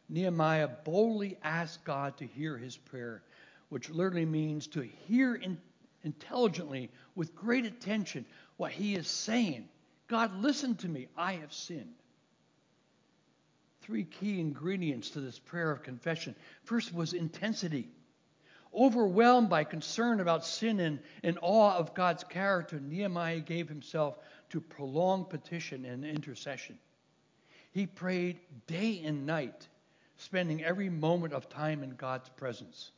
Nehemiah 0.09 0.69
boldly 0.85 1.37
asked 1.43 1.85
God 1.85 2.17
to 2.19 2.27
hear 2.27 2.57
his 2.57 2.77
prayer, 2.77 3.23
which 3.69 3.91
literally 3.91 4.25
means 4.25 4.67
to 4.69 4.83
hear 4.83 5.35
in, 5.35 5.59
intelligently 6.05 6.91
with 7.15 7.35
great 7.35 7.67
attention 7.67 8.25
what 8.57 8.73
he 8.73 8.95
is 8.95 9.09
saying. 9.09 9.69
God, 10.09 10.35
listen 10.41 10.77
to 10.77 10.89
me. 10.89 11.09
I 11.17 11.35
have 11.35 11.53
sinned 11.53 11.95
three 13.87 14.05
key 14.05 14.41
ingredients 14.41 15.11
to 15.11 15.21
this 15.21 15.39
prayer 15.39 15.71
of 15.71 15.85
confession. 15.85 16.35
First 16.65 16.93
was 16.93 17.13
intensity. 17.13 17.89
Overwhelmed 18.75 19.49
by 19.49 19.63
concern 19.63 20.19
about 20.19 20.45
sin 20.45 20.81
and, 20.81 20.99
and 21.23 21.39
awe 21.41 21.77
of 21.77 21.95
God's 21.95 22.25
character, 22.25 22.81
Nehemiah 22.81 23.41
gave 23.41 23.69
himself 23.69 24.19
to 24.51 24.61
prolonged 24.61 25.31
petition 25.31 25.85
and 25.85 26.05
intercession. 26.05 26.79
He 27.71 27.87
prayed 27.87 28.41
day 28.67 29.03
and 29.05 29.25
night, 29.25 29.69
spending 30.17 30.65
every 30.65 30.91
moment 30.91 31.33
of 31.33 31.49
time 31.49 31.85
in 31.85 31.91
God's 31.91 32.29
presence. 32.31 32.91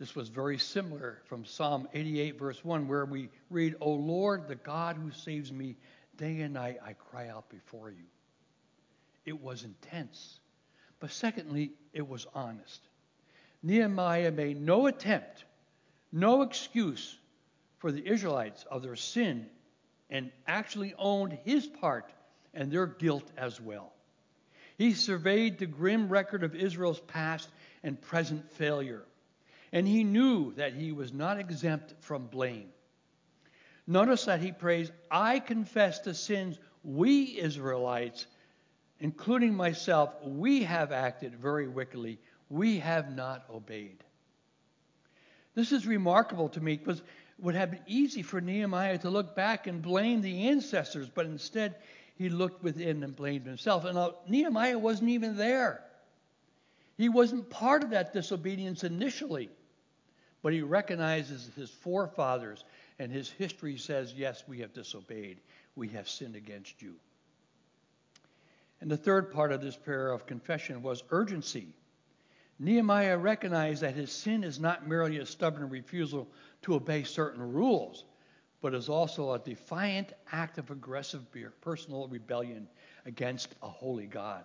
This 0.00 0.16
was 0.16 0.28
very 0.28 0.58
similar 0.58 1.22
from 1.26 1.44
Psalm 1.44 1.88
88, 1.94 2.38
verse 2.38 2.62
1, 2.64 2.88
where 2.88 3.06
we 3.06 3.30
read, 3.50 3.76
O 3.80 3.92
Lord, 3.92 4.48
the 4.48 4.56
God 4.56 4.96
who 4.96 5.12
saves 5.12 5.52
me, 5.52 5.76
day 6.16 6.40
and 6.40 6.54
night 6.54 6.78
I 6.84 6.94
cry 6.94 7.28
out 7.28 7.48
before 7.48 7.90
you 7.90 8.04
it 9.26 9.42
was 9.42 9.64
intense. 9.64 10.40
But 11.00 11.10
secondly, 11.10 11.72
it 11.92 12.08
was 12.08 12.26
honest. 12.34 12.80
Nehemiah 13.62 14.30
made 14.30 14.60
no 14.60 14.86
attempt, 14.86 15.44
no 16.12 16.42
excuse 16.42 17.18
for 17.78 17.92
the 17.92 18.06
Israelites 18.08 18.64
of 18.70 18.82
their 18.82 18.96
sin 18.96 19.46
and 20.08 20.30
actually 20.46 20.94
owned 20.96 21.36
his 21.44 21.66
part 21.66 22.12
and 22.54 22.70
their 22.70 22.86
guilt 22.86 23.30
as 23.36 23.60
well. 23.60 23.92
He 24.78 24.94
surveyed 24.94 25.58
the 25.58 25.66
grim 25.66 26.08
record 26.08 26.44
of 26.44 26.54
Israel's 26.54 27.00
past 27.00 27.48
and 27.82 28.00
present 28.00 28.50
failure, 28.52 29.04
and 29.72 29.86
he 29.86 30.04
knew 30.04 30.52
that 30.54 30.74
he 30.74 30.92
was 30.92 31.12
not 31.12 31.38
exempt 31.38 31.94
from 32.00 32.26
blame. 32.26 32.68
Notice 33.86 34.24
that 34.24 34.40
he 34.40 34.52
prays, 34.52 34.90
I 35.10 35.40
confess 35.40 36.00
the 36.00 36.14
sins 36.14 36.58
we 36.82 37.38
Israelites 37.38 38.26
including 39.00 39.54
myself, 39.54 40.14
we 40.22 40.64
have 40.64 40.92
acted 40.92 41.34
very 41.36 41.68
wickedly. 41.68 42.18
We 42.48 42.78
have 42.78 43.14
not 43.14 43.44
obeyed. 43.50 44.02
This 45.54 45.72
is 45.72 45.86
remarkable 45.86 46.48
to 46.50 46.60
me 46.60 46.76
because 46.76 47.00
it 47.00 47.04
would 47.44 47.54
have 47.54 47.70
been 47.70 47.82
easy 47.86 48.22
for 48.22 48.40
Nehemiah 48.40 48.98
to 48.98 49.10
look 49.10 49.34
back 49.34 49.66
and 49.66 49.82
blame 49.82 50.20
the 50.20 50.48
ancestors, 50.48 51.08
but 51.12 51.26
instead 51.26 51.76
he 52.16 52.28
looked 52.28 52.62
within 52.62 53.02
and 53.02 53.14
blamed 53.14 53.46
himself. 53.46 53.84
And 53.84 53.98
uh, 53.98 54.12
Nehemiah 54.28 54.78
wasn't 54.78 55.10
even 55.10 55.36
there. 55.36 55.82
He 56.96 57.08
wasn't 57.08 57.50
part 57.50 57.84
of 57.84 57.90
that 57.90 58.14
disobedience 58.14 58.84
initially, 58.84 59.50
but 60.42 60.52
he 60.52 60.62
recognizes 60.62 61.50
his 61.54 61.70
forefathers, 61.70 62.64
and 62.98 63.12
his 63.12 63.30
history 63.30 63.76
says, 63.76 64.14
Yes, 64.14 64.44
we 64.48 64.60
have 64.60 64.72
disobeyed. 64.72 65.40
We 65.74 65.88
have 65.88 66.08
sinned 66.08 66.36
against 66.36 66.80
you. 66.80 66.94
And 68.80 68.90
the 68.90 68.96
third 68.96 69.32
part 69.32 69.52
of 69.52 69.60
this 69.60 69.76
prayer 69.76 70.12
of 70.12 70.26
confession 70.26 70.82
was 70.82 71.02
urgency. 71.10 71.68
Nehemiah 72.58 73.18
recognized 73.18 73.82
that 73.82 73.94
his 73.94 74.10
sin 74.10 74.44
is 74.44 74.58
not 74.58 74.88
merely 74.88 75.18
a 75.18 75.26
stubborn 75.26 75.68
refusal 75.68 76.28
to 76.62 76.74
obey 76.74 77.02
certain 77.04 77.52
rules, 77.52 78.04
but 78.60 78.74
is 78.74 78.88
also 78.88 79.32
a 79.32 79.38
defiant 79.38 80.12
act 80.32 80.58
of 80.58 80.70
aggressive 80.70 81.24
personal 81.60 82.08
rebellion 82.08 82.68
against 83.04 83.54
a 83.62 83.68
holy 83.68 84.06
God. 84.06 84.44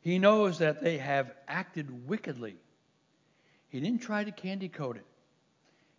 He 0.00 0.18
knows 0.18 0.58
that 0.58 0.82
they 0.82 0.98
have 0.98 1.32
acted 1.48 2.08
wickedly. 2.08 2.56
He 3.68 3.80
didn't 3.80 4.02
try 4.02 4.22
to 4.22 4.32
candy 4.32 4.68
coat 4.68 4.96
it. 4.96 5.06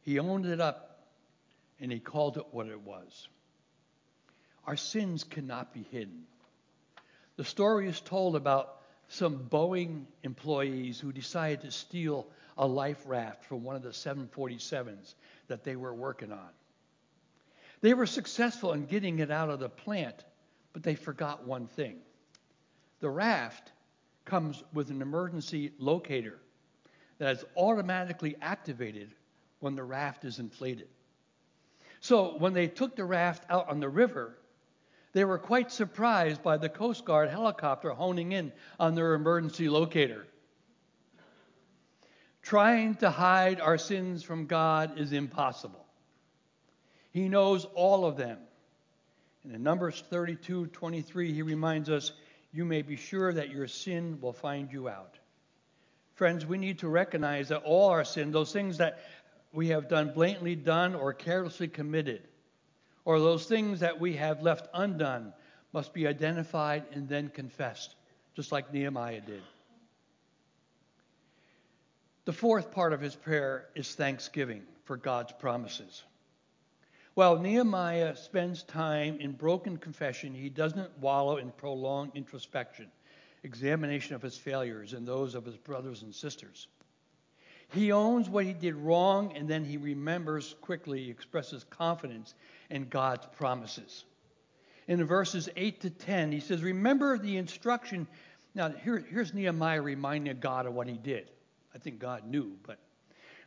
He 0.01 0.19
owned 0.19 0.45
it 0.45 0.61
up 0.61 1.07
and 1.79 1.91
he 1.91 1.99
called 1.99 2.37
it 2.37 2.45
what 2.51 2.67
it 2.67 2.81
was. 2.81 3.27
Our 4.67 4.77
sins 4.77 5.23
cannot 5.23 5.73
be 5.73 5.83
hidden. 5.91 6.23
The 7.37 7.43
story 7.43 7.87
is 7.87 7.99
told 7.99 8.35
about 8.35 8.81
some 9.07 9.47
Boeing 9.49 10.05
employees 10.23 10.99
who 10.99 11.11
decided 11.11 11.61
to 11.61 11.71
steal 11.71 12.27
a 12.57 12.65
life 12.65 13.03
raft 13.05 13.43
from 13.45 13.63
one 13.63 13.75
of 13.75 13.83
the 13.83 13.89
747s 13.89 15.15
that 15.47 15.63
they 15.63 15.75
were 15.75 15.93
working 15.93 16.31
on. 16.31 16.49
They 17.81 17.93
were 17.93 18.05
successful 18.05 18.73
in 18.73 18.85
getting 18.85 19.19
it 19.19 19.29
out 19.29 19.49
of 19.49 19.59
the 19.59 19.69
plant, 19.69 20.23
but 20.73 20.81
they 20.81 20.95
forgot 20.95 21.45
one 21.45 21.67
thing. 21.67 21.97
The 22.99 23.09
raft 23.09 23.71
comes 24.23 24.63
with 24.73 24.89
an 24.89 25.01
emergency 25.01 25.71
locator 25.77 26.39
that 27.17 27.37
is 27.37 27.45
automatically 27.55 28.35
activated 28.41 29.13
when 29.59 29.75
the 29.75 29.83
raft 29.83 30.25
is 30.25 30.39
inflated. 30.39 30.87
So 31.99 32.37
when 32.37 32.53
they 32.53 32.67
took 32.67 32.95
the 32.95 33.05
raft 33.05 33.43
out 33.49 33.69
on 33.69 33.79
the 33.79 33.89
river, 33.89 34.37
they 35.15 35.23
were 35.23 35.37
quite 35.37 35.71
surprised 35.71 36.43
by 36.43 36.57
the 36.57 36.67
Coast 36.67 37.05
Guard 37.05 37.29
helicopter 37.29 37.91
honing 37.91 38.33
in 38.33 38.51
on 38.77 38.95
their 38.95 39.13
emergency 39.13 39.69
locator. 39.69 40.27
Trying 42.41 42.95
to 42.95 43.09
hide 43.09 43.61
our 43.61 43.77
sins 43.77 44.23
from 44.23 44.45
God 44.45 44.99
is 44.99 45.13
impossible. 45.13 45.85
He 47.11 47.29
knows 47.29 47.63
all 47.75 48.03
of 48.03 48.17
them. 48.17 48.39
And 49.45 49.55
in 49.55 49.63
Numbers 49.63 50.03
32 50.09 50.67
23, 50.67 51.31
he 51.31 51.41
reminds 51.43 51.89
us, 51.89 52.11
You 52.51 52.65
may 52.65 52.81
be 52.81 52.97
sure 52.97 53.31
that 53.31 53.51
your 53.51 53.69
sin 53.69 54.19
will 54.19 54.33
find 54.33 54.69
you 54.69 54.89
out. 54.89 55.17
Friends, 56.15 56.45
we 56.45 56.57
need 56.57 56.79
to 56.79 56.89
recognize 56.89 57.47
that 57.47 57.63
all 57.63 57.87
our 57.87 58.03
sin, 58.03 58.31
those 58.31 58.51
things 58.51 58.79
that 58.79 58.99
we 59.53 59.69
have 59.69 59.87
done 59.87 60.11
blatantly 60.13 60.57
done 60.57 60.93
or 60.93 61.13
carelessly 61.13 61.69
committed, 61.69 62.27
or 63.05 63.19
those 63.19 63.45
things 63.45 63.79
that 63.79 63.99
we 63.99 64.13
have 64.13 64.41
left 64.41 64.67
undone, 64.73 65.31
must 65.71 65.93
be 65.93 66.07
identified 66.07 66.83
and 66.91 67.07
then 67.07 67.29
confessed, 67.29 67.95
just 68.35 68.51
like 68.51 68.73
Nehemiah 68.73 69.21
did. 69.21 69.41
The 72.25 72.33
fourth 72.33 72.71
part 72.71 72.91
of 72.91 73.01
his 73.01 73.15
prayer 73.15 73.67
is 73.75 73.93
thanksgiving 73.93 74.63
for 74.85 74.97
God's 74.97 75.33
promises. 75.33 76.03
While 77.13 77.37
Nehemiah 77.39 78.15
spends 78.15 78.63
time 78.63 79.19
in 79.19 79.33
broken 79.33 79.77
confession, 79.77 80.33
he 80.33 80.49
doesn't 80.49 80.97
wallow 80.99 81.37
in 81.37 81.51
prolonged 81.51 82.11
introspection, 82.15 82.87
examination 83.43 84.15
of 84.15 84.21
his 84.21 84.37
failures 84.37 84.93
and 84.93 85.07
those 85.07 85.35
of 85.35 85.45
his 85.45 85.55
brothers 85.55 86.01
and 86.01 86.13
sisters. 86.13 86.67
He 87.69 87.91
owns 87.91 88.29
what 88.29 88.45
he 88.45 88.53
did 88.53 88.75
wrong 88.75 89.33
and 89.35 89.47
then 89.47 89.63
he 89.63 89.77
remembers 89.77 90.55
quickly, 90.61 91.09
expresses 91.09 91.63
confidence 91.69 92.33
in 92.69 92.87
God's 92.89 93.27
promises. 93.37 94.05
In 94.87 95.03
verses 95.03 95.49
8 95.55 95.81
to 95.81 95.89
10, 95.89 96.31
he 96.31 96.39
says, 96.39 96.61
Remember 96.61 97.17
the 97.17 97.37
instruction. 97.37 98.07
Now, 98.53 98.69
here, 98.69 99.03
here's 99.09 99.33
Nehemiah 99.33 99.81
reminding 99.81 100.39
God 100.39 100.65
of 100.65 100.73
what 100.73 100.87
he 100.87 100.97
did. 100.97 101.29
I 101.73 101.77
think 101.77 101.99
God 101.99 102.25
knew, 102.27 102.55
but 102.65 102.79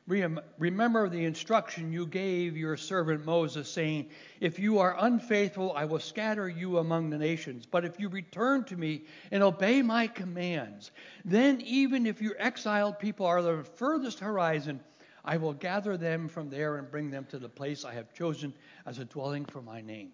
Remember 0.09 1.11
the 1.11 1.27
instruction 1.27 1.93
you 1.93 2.07
gave 2.07 2.57
your 2.57 2.79
servant 2.79 3.27
Moses, 3.27 3.69
saying, 3.69 4.09
If 4.41 4.59
you 4.59 4.79
are 4.79 4.97
unfaithful, 4.99 5.75
I 5.77 5.85
will 5.85 5.99
scatter 5.99 6.49
you 6.49 6.79
among 6.79 7.11
the 7.11 7.19
nations. 7.19 7.67
But 7.71 7.85
if 7.85 8.01
you 8.01 8.09
return 8.09 8.65
to 8.65 8.77
me 8.77 9.03
and 9.31 9.43
obey 9.43 9.83
my 9.83 10.07
commands, 10.07 10.93
then 11.27 11.61
even 11.61 12.07
if 12.07 12.23
your 12.23 12.37
exiled 12.39 12.99
people 12.99 13.27
are 13.27 13.43
the 13.43 13.63
furthest 13.63 14.21
horizon, 14.21 14.81
I 15.25 15.37
will 15.37 15.55
gather 15.55 15.97
them 15.97 16.29
from 16.29 16.51
there 16.51 16.77
and 16.77 16.91
bring 16.91 17.11
them 17.11 17.27
to 17.27 17.39
the 17.39 17.49
place 17.49 17.85
I 17.85 17.95
have 17.95 18.15
chosen 18.15 18.55
as 18.87 18.99
a 18.99 19.05
dwelling 19.05 19.45
for 19.45 19.63
my 19.63 19.81
name. 19.81 20.13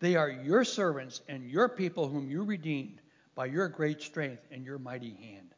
They 0.00 0.16
are 0.16 0.30
your 0.30 0.64
servants 0.64 1.20
and 1.28 1.50
your 1.50 1.68
people 1.68 2.08
whom 2.08 2.30
you 2.30 2.42
redeemed 2.42 3.00
by 3.34 3.46
your 3.46 3.68
great 3.68 4.00
strength 4.00 4.46
and 4.50 4.64
your 4.64 4.78
mighty 4.78 5.14
hand. 5.14 5.54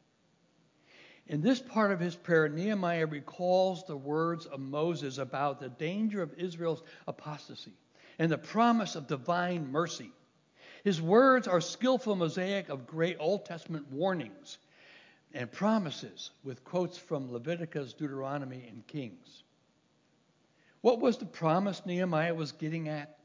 In 1.27 1.41
this 1.41 1.61
part 1.61 1.91
of 1.91 1.99
his 1.99 2.15
prayer, 2.15 2.49
Nehemiah 2.49 3.07
recalls 3.07 3.85
the 3.85 3.95
words 3.95 4.45
of 4.45 4.59
Moses 4.59 5.17
about 5.17 5.59
the 5.59 5.69
danger 5.69 6.21
of 6.21 6.33
Israel's 6.37 6.83
apostasy 7.07 7.73
and 8.19 8.29
the 8.31 8.37
promise 8.37 8.95
of 8.95 9.07
divine 9.07 9.71
mercy. 9.71 10.11
His 10.83 11.01
words 11.01 11.47
are 11.47 11.61
skillful 11.61 12.17
mosaic 12.17 12.67
of 12.67 12.85
great 12.85 13.15
Old 13.19 13.45
Testament 13.45 13.89
warnings 13.89 14.57
and 15.33 15.51
promises 15.51 16.31
with 16.43 16.63
quotes 16.63 16.97
from 16.97 17.31
Leviticus, 17.31 17.93
Deuteronomy, 17.93 18.67
and 18.69 18.85
Kings. 18.85 19.43
What 20.81 20.99
was 20.99 21.17
the 21.17 21.25
promise 21.25 21.85
Nehemiah 21.85 22.35
was 22.35 22.51
getting 22.51 22.89
at? 22.89 23.17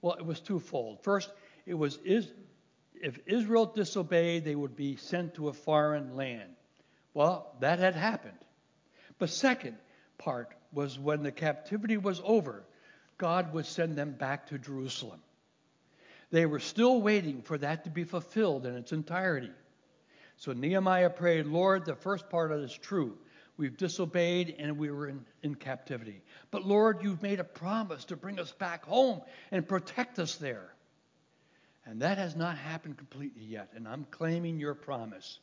Well, 0.00 0.14
it 0.14 0.24
was 0.24 0.40
twofold. 0.40 1.02
First, 1.02 1.30
it 1.66 1.74
was 1.74 1.98
if 2.04 3.18
Israel 3.26 3.66
disobeyed, 3.66 4.44
they 4.44 4.54
would 4.54 4.76
be 4.76 4.96
sent 4.96 5.34
to 5.34 5.48
a 5.48 5.52
foreign 5.52 6.16
land. 6.16 6.54
Well, 7.12 7.54
that 7.60 7.78
had 7.78 7.94
happened. 7.94 8.38
But 9.18 9.30
second 9.30 9.76
part 10.18 10.54
was 10.72 10.98
when 10.98 11.22
the 11.22 11.32
captivity 11.32 11.96
was 11.96 12.20
over, 12.24 12.64
God 13.18 13.52
would 13.52 13.66
send 13.66 13.96
them 13.96 14.12
back 14.12 14.46
to 14.48 14.58
Jerusalem. 14.58 15.20
They 16.30 16.46
were 16.46 16.60
still 16.60 17.00
waiting 17.00 17.42
for 17.42 17.58
that 17.58 17.84
to 17.84 17.90
be 17.90 18.04
fulfilled 18.04 18.66
in 18.66 18.74
its 18.74 18.92
entirety. 18.92 19.50
So 20.36 20.52
Nehemiah 20.52 21.10
prayed, 21.10 21.46
Lord, 21.46 21.84
the 21.84 21.94
first 21.94 22.28
part 22.28 22.52
of 22.52 22.60
it 22.60 22.64
is 22.64 22.76
true. 22.76 23.16
We've 23.56 23.76
disobeyed 23.76 24.54
and 24.58 24.76
we 24.76 24.90
were 24.90 25.08
in, 25.08 25.24
in 25.42 25.54
captivity. 25.54 26.20
But 26.50 26.66
Lord, 26.66 27.02
you've 27.02 27.22
made 27.22 27.40
a 27.40 27.44
promise 27.44 28.04
to 28.06 28.16
bring 28.16 28.38
us 28.38 28.52
back 28.52 28.84
home 28.84 29.22
and 29.50 29.66
protect 29.66 30.18
us 30.18 30.36
there. 30.36 30.74
And 31.86 32.02
that 32.02 32.18
has 32.18 32.36
not 32.36 32.58
happened 32.58 32.98
completely 32.98 33.44
yet. 33.44 33.70
And 33.74 33.88
I'm 33.88 34.06
claiming 34.10 34.58
your 34.58 34.74
promise 34.74 35.38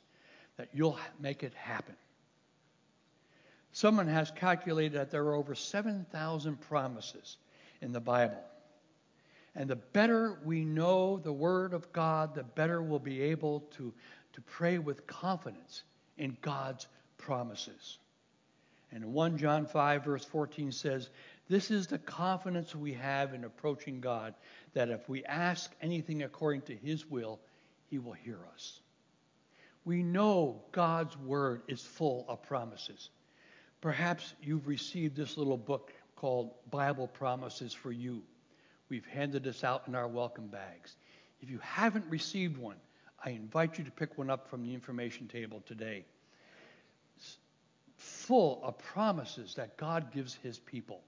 that 0.57 0.69
you'll 0.73 0.99
make 1.19 1.41
it 1.41 1.53
happen. 1.55 1.95
Someone 3.71 4.07
has 4.07 4.29
calculated 4.29 4.93
that 4.93 5.09
there 5.09 5.23
are 5.23 5.33
over 5.33 5.55
7,000 5.55 6.61
promises 6.61 7.37
in 7.81 7.91
the 7.91 7.99
Bible. 7.99 8.43
And 9.55 9.67
the 9.69 9.75
better 9.75 10.39
we 10.43 10.63
know 10.63 11.17
the 11.17 11.33
Word 11.33 11.73
of 11.73 11.91
God, 11.91 12.35
the 12.35 12.43
better 12.43 12.81
we'll 12.81 12.99
be 12.99 13.21
able 13.21 13.61
to, 13.77 13.93
to 14.33 14.41
pray 14.41 14.77
with 14.77 15.07
confidence 15.07 15.83
in 16.17 16.37
God's 16.41 16.87
promises. 17.17 17.97
And 18.91 19.13
1 19.13 19.37
John 19.37 19.65
5, 19.65 20.03
verse 20.03 20.25
14 20.25 20.71
says, 20.71 21.09
This 21.49 21.71
is 21.71 21.87
the 21.87 21.97
confidence 21.97 22.75
we 22.75 22.93
have 22.93 23.33
in 23.33 23.43
approaching 23.43 24.01
God, 24.01 24.35
that 24.73 24.89
if 24.89 25.09
we 25.09 25.23
ask 25.25 25.71
anything 25.81 26.21
according 26.21 26.61
to 26.63 26.75
His 26.75 27.09
will, 27.09 27.39
He 27.89 27.97
will 27.97 28.13
hear 28.13 28.39
us. 28.53 28.79
We 29.85 30.03
know 30.03 30.61
God's 30.71 31.17
Word 31.17 31.63
is 31.67 31.81
full 31.81 32.25
of 32.27 32.43
promises. 32.43 33.09
Perhaps 33.81 34.33
you've 34.41 34.67
received 34.67 35.15
this 35.15 35.37
little 35.37 35.57
book 35.57 35.91
called 36.15 36.51
Bible 36.69 37.07
Promises 37.07 37.73
for 37.73 37.91
You. 37.91 38.21
We've 38.89 39.05
handed 39.07 39.43
this 39.43 39.63
out 39.63 39.87
in 39.87 39.95
our 39.95 40.07
welcome 40.07 40.47
bags. 40.47 40.95
If 41.41 41.49
you 41.49 41.59
haven't 41.61 42.05
received 42.09 42.57
one, 42.57 42.77
I 43.25 43.29
invite 43.29 43.77
you 43.77 43.83
to 43.85 43.91
pick 43.91 44.17
one 44.17 44.29
up 44.29 44.49
from 44.49 44.63
the 44.63 44.73
information 44.73 45.27
table 45.27 45.61
today. 45.65 46.05
It's 47.17 47.37
full 47.95 48.59
of 48.63 48.77
promises 48.77 49.55
that 49.55 49.77
God 49.77 50.11
gives 50.13 50.35
his 50.35 50.59
people. 50.59 51.01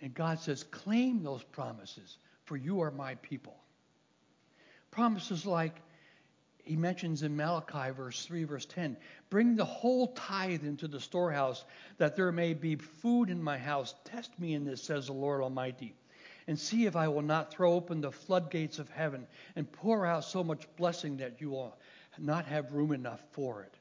And 0.00 0.14
God 0.14 0.38
says, 0.38 0.64
claim 0.64 1.22
those 1.22 1.42
promises, 1.42 2.18
for 2.44 2.56
you 2.56 2.80
are 2.80 2.90
my 2.90 3.16
people. 3.16 3.56
Promises 4.90 5.46
like, 5.46 5.76
he 6.64 6.76
mentions 6.76 7.24
in 7.24 7.36
Malachi 7.36 7.90
verse 7.90 8.24
3, 8.24 8.44
verse 8.44 8.66
10 8.66 8.96
Bring 9.30 9.56
the 9.56 9.64
whole 9.64 10.08
tithe 10.08 10.64
into 10.64 10.86
the 10.86 11.00
storehouse, 11.00 11.64
that 11.98 12.14
there 12.14 12.30
may 12.30 12.54
be 12.54 12.76
food 12.76 13.30
in 13.30 13.42
my 13.42 13.58
house. 13.58 13.94
Test 14.04 14.38
me 14.38 14.54
in 14.54 14.64
this, 14.64 14.82
says 14.82 15.06
the 15.06 15.12
Lord 15.12 15.40
Almighty, 15.40 15.94
and 16.46 16.58
see 16.58 16.86
if 16.86 16.96
I 16.96 17.08
will 17.08 17.22
not 17.22 17.50
throw 17.50 17.72
open 17.74 18.00
the 18.00 18.12
floodgates 18.12 18.78
of 18.78 18.88
heaven 18.90 19.26
and 19.56 19.70
pour 19.70 20.06
out 20.06 20.24
so 20.24 20.42
much 20.42 20.66
blessing 20.76 21.18
that 21.18 21.40
you 21.40 21.50
will 21.50 21.76
not 22.18 22.46
have 22.46 22.72
room 22.72 22.92
enough 22.92 23.22
for 23.32 23.62
it. 23.62 23.74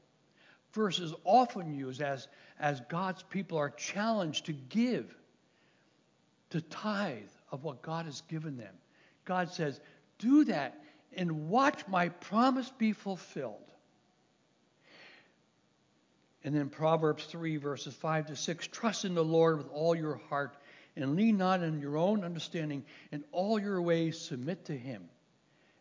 Verses 0.74 1.13
often 1.24 1.74
used 1.74 2.02
as, 2.02 2.28
as 2.60 2.82
God's 2.89 3.24
people 3.24 3.58
are 3.58 3.71
challenged 3.71 4.45
to 4.45 4.54
give, 4.54 5.13
to 6.52 6.62
tithe 6.62 7.24
of 7.52 7.63
what 7.63 7.82
God 7.82 8.06
has 8.06 8.21
given 8.30 8.58
them. 8.58 8.74
God 9.26 9.52
says, 9.52 9.80
Do 10.19 10.45
that 10.45 10.82
and 11.15 11.50
watch 11.50 11.88
my 11.88 12.10
promise 12.10 12.71
be 12.78 12.93
fulfilled. 12.93 13.58
And 16.43 16.56
then 16.56 16.69
Proverbs 16.69 17.26
3, 17.26 17.58
verses 17.58 17.93
5 17.93 18.28
to 18.28 18.36
6 18.36 18.67
Trust 18.67 19.06
in 19.06 19.13
the 19.13 19.24
Lord 19.24 19.58
with 19.58 19.69
all 19.69 19.95
your 19.95 20.15
heart 20.30 20.56
and 20.96 21.16
lean 21.16 21.38
not 21.38 21.62
on 21.62 21.80
your 21.80 21.98
own 21.98 22.24
understanding. 22.24 22.84
In 23.12 23.24
all 23.32 23.60
your 23.60 23.82
ways, 23.82 24.20
submit 24.20 24.66
to 24.66 24.78
him, 24.78 25.04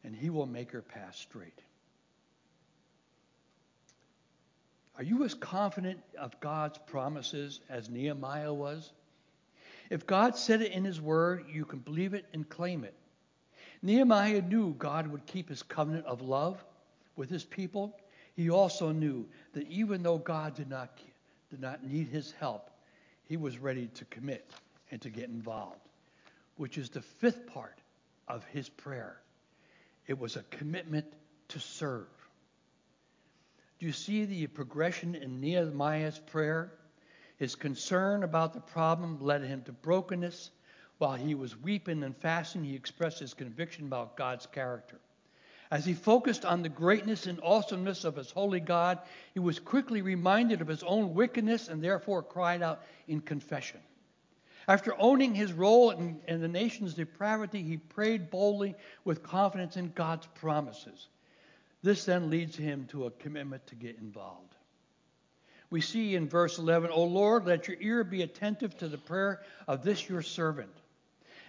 and 0.05 0.15
he 0.15 0.31
will 0.31 0.47
make 0.47 0.73
your 0.73 0.83
path 0.83 1.17
straight. 1.17 1.61
Are 4.97 5.03
you 5.05 5.25
as 5.25 5.35
confident 5.35 6.01
of 6.19 6.39
God's 6.41 6.79
promises 6.87 7.61
as 7.71 7.89
Nehemiah 7.89 8.53
was? 8.53 8.93
If 9.89 10.07
God 10.07 10.37
said 10.37 10.61
it 10.61 10.73
in 10.73 10.85
His 10.85 11.01
Word, 11.01 11.47
you 11.51 11.65
can 11.65 11.79
believe 11.79 12.13
it 12.13 12.27
and 12.35 12.49
claim 12.49 12.85
it. 12.85 12.95
Nehemiah 13.83 14.43
knew 14.43 14.75
God 14.79 15.07
would 15.07 15.25
keep 15.25 15.49
His 15.49 15.63
covenant 15.63 16.05
of 16.05 16.21
love 16.21 16.63
with 17.17 17.31
His 17.31 17.45
people. 17.45 17.99
He 18.37 18.51
also 18.51 18.93
knew 18.93 19.27
that 19.55 19.67
even 19.69 20.03
though 20.03 20.19
God 20.19 20.55
did 20.55 20.69
not, 20.69 20.99
did 21.49 21.61
not 21.61 21.83
need 21.83 22.09
His 22.09 22.33
help, 22.39 22.71
he 23.27 23.37
was 23.37 23.59
ready 23.59 23.87
to 23.95 24.05
commit 24.07 24.51
and 24.91 25.01
to 25.03 25.11
get 25.11 25.29
involved, 25.29 25.89
which 26.57 26.79
is 26.79 26.91
the 26.91 27.03
fifth 27.03 27.47
part 27.47 27.79
of 28.29 28.45
his 28.47 28.69
prayer. 28.69 29.21
It 30.07 30.19
was 30.19 30.37
a 30.37 30.43
commitment 30.45 31.07
to 31.49 31.61
serve. 31.61 32.09
Do 33.79 33.87
you 33.87 33.93
see 33.93 34.25
the 34.25 34.47
progression 34.47 35.15
in 35.15 35.41
Nehemiah's 35.41 36.19
prayer? 36.19 36.73
His 37.39 37.55
concern 37.55 38.23
about 38.23 38.53
the 38.53 38.61
problem 38.61 39.19
led 39.21 39.43
him 39.43 39.63
to 39.63 39.73
brokenness. 39.73 40.51
While 40.99 41.15
he 41.15 41.35
was 41.35 41.57
weeping 41.57 42.03
and 42.03 42.15
fasting, 42.15 42.65
he 42.65 42.75
expressed 42.75 43.21
his 43.21 43.33
conviction 43.33 43.87
about 43.87 44.17
God's 44.17 44.47
character. 44.47 45.01
As 45.71 45.87
he 45.87 45.95
focused 45.95 46.45
on 46.45 46.63
the 46.63 46.69
greatness 46.69 47.27
and 47.27 47.41
awesomeness 47.43 48.05
of 48.05 48.17
his 48.17 48.31
holy 48.31 48.61
God, 48.61 48.99
he 49.33 49.41
was 49.41 49.61
quickly 49.61 50.03
reminded 50.03 50.61
of 50.61 50.69
his 50.69 50.83
own 50.83 51.15
wickedness 51.15 51.69
and 51.69 51.83
therefore 51.83 52.23
cried 52.23 52.61
out 52.61 52.83
in 53.07 53.21
confession. 53.21 53.81
After 54.71 54.95
owning 55.01 55.35
his 55.35 55.53
role 55.53 55.91
in, 55.91 56.21
in, 56.29 56.41
the 56.41 56.47
nation's 56.47 56.95
depravity, 56.95 57.61
he 57.61 57.77
prayed 57.77 58.31
boldly 58.31 58.77
with 59.05 59.21
confidence 59.21 59.77
in 59.77 59.91
God's 59.97 60.29
promises. 60.29 61.09
This 61.83 62.05
then 62.05 62.31
leads 62.31 62.57
him 62.57 62.87
to 62.93 63.07
a 63.07 63.11
commitment 63.11 63.67
to 63.67 63.75
get 63.75 63.99
involved. 63.99 64.55
We 65.71 65.81
see 65.81 66.15
in 66.15 66.29
verse 66.29 66.59
11, 66.59 66.91
O 66.93 67.03
Lord, 67.03 67.47
let 67.47 67.67
your 67.67 67.79
ear 67.81 68.05
be 68.05 68.23
attentive 68.23 68.79
to 68.79 68.87
the 68.87 68.97
prayer 68.97 69.41
of 69.67 69.83
this 69.83 70.09
your 70.09 70.23
servant 70.23 70.71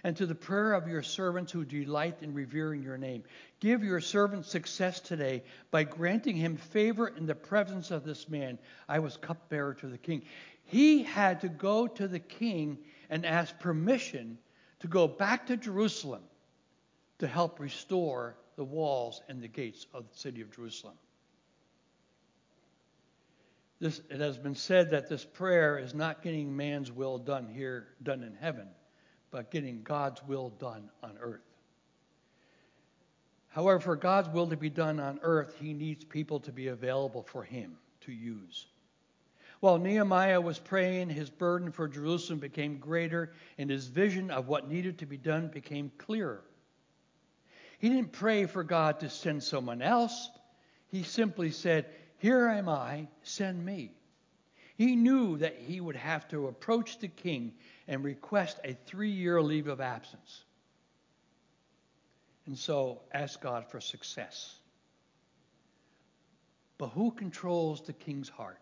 and 0.02 0.16
to 0.16 0.26
the 0.26 0.34
prayer 0.34 0.72
of 0.72 0.88
your 0.88 1.04
servants 1.04 1.52
who 1.52 1.64
delight 1.64 2.16
in 2.22 2.34
revering 2.34 2.82
your 2.82 2.98
name. 2.98 3.22
Give 3.60 3.84
your 3.84 4.00
servant 4.00 4.46
success 4.46 4.98
today 4.98 5.44
by 5.70 5.84
granting 5.84 6.34
him 6.34 6.56
favor 6.56 7.06
in 7.06 7.26
the 7.26 7.36
presence 7.36 7.92
of 7.92 8.02
this 8.02 8.28
man. 8.28 8.58
I 8.88 8.98
was 8.98 9.16
cupbearer 9.16 9.74
to 9.74 9.86
the 9.86 9.98
king. 9.98 10.22
He 10.64 11.04
had 11.04 11.42
to 11.42 11.48
go 11.48 11.86
to 11.86 12.08
the 12.08 12.18
king 12.18 12.78
and 13.12 13.26
ask 13.26 13.58
permission 13.58 14.38
to 14.80 14.88
go 14.88 15.06
back 15.06 15.46
to 15.46 15.56
Jerusalem 15.58 16.22
to 17.18 17.26
help 17.26 17.60
restore 17.60 18.38
the 18.56 18.64
walls 18.64 19.20
and 19.28 19.42
the 19.42 19.48
gates 19.48 19.86
of 19.92 20.08
the 20.10 20.18
city 20.18 20.40
of 20.40 20.50
Jerusalem. 20.50 20.94
This, 23.80 24.00
it 24.08 24.18
has 24.18 24.38
been 24.38 24.54
said 24.54 24.90
that 24.92 25.10
this 25.10 25.26
prayer 25.26 25.78
is 25.78 25.92
not 25.94 26.22
getting 26.22 26.56
man's 26.56 26.90
will 26.90 27.18
done 27.18 27.48
here, 27.52 27.88
done 28.02 28.22
in 28.22 28.34
heaven, 28.34 28.68
but 29.30 29.50
getting 29.50 29.82
God's 29.82 30.22
will 30.26 30.48
done 30.48 30.88
on 31.02 31.18
earth. 31.20 31.44
However, 33.48 33.78
for 33.78 33.96
God's 33.96 34.30
will 34.30 34.46
to 34.46 34.56
be 34.56 34.70
done 34.70 34.98
on 34.98 35.20
earth, 35.22 35.54
he 35.60 35.74
needs 35.74 36.02
people 36.02 36.40
to 36.40 36.50
be 36.50 36.68
available 36.68 37.24
for 37.24 37.44
him 37.44 37.76
to 38.00 38.12
use. 38.12 38.68
While 39.62 39.78
Nehemiah 39.78 40.40
was 40.40 40.58
praying, 40.58 41.10
his 41.10 41.30
burden 41.30 41.70
for 41.70 41.86
Jerusalem 41.86 42.40
became 42.40 42.78
greater, 42.78 43.32
and 43.56 43.70
his 43.70 43.86
vision 43.86 44.32
of 44.32 44.48
what 44.48 44.68
needed 44.68 44.98
to 44.98 45.06
be 45.06 45.16
done 45.16 45.46
became 45.54 45.92
clearer. 45.98 46.42
He 47.78 47.88
didn't 47.88 48.10
pray 48.10 48.46
for 48.46 48.64
God 48.64 48.98
to 49.00 49.08
send 49.08 49.44
someone 49.44 49.80
else. 49.80 50.28
He 50.88 51.04
simply 51.04 51.52
said, 51.52 51.86
Here 52.18 52.48
am 52.48 52.68
I, 52.68 53.06
send 53.22 53.64
me. 53.64 53.92
He 54.74 54.96
knew 54.96 55.38
that 55.38 55.54
he 55.54 55.80
would 55.80 55.94
have 55.94 56.26
to 56.30 56.48
approach 56.48 56.98
the 56.98 57.06
king 57.06 57.52
and 57.86 58.02
request 58.02 58.58
a 58.64 58.76
three 58.86 59.12
year 59.12 59.40
leave 59.40 59.68
of 59.68 59.80
absence. 59.80 60.42
And 62.46 62.58
so 62.58 63.02
ask 63.12 63.40
God 63.40 63.70
for 63.70 63.80
success. 63.80 64.56
But 66.78 66.88
who 66.88 67.12
controls 67.12 67.82
the 67.82 67.92
king's 67.92 68.28
heart? 68.28 68.58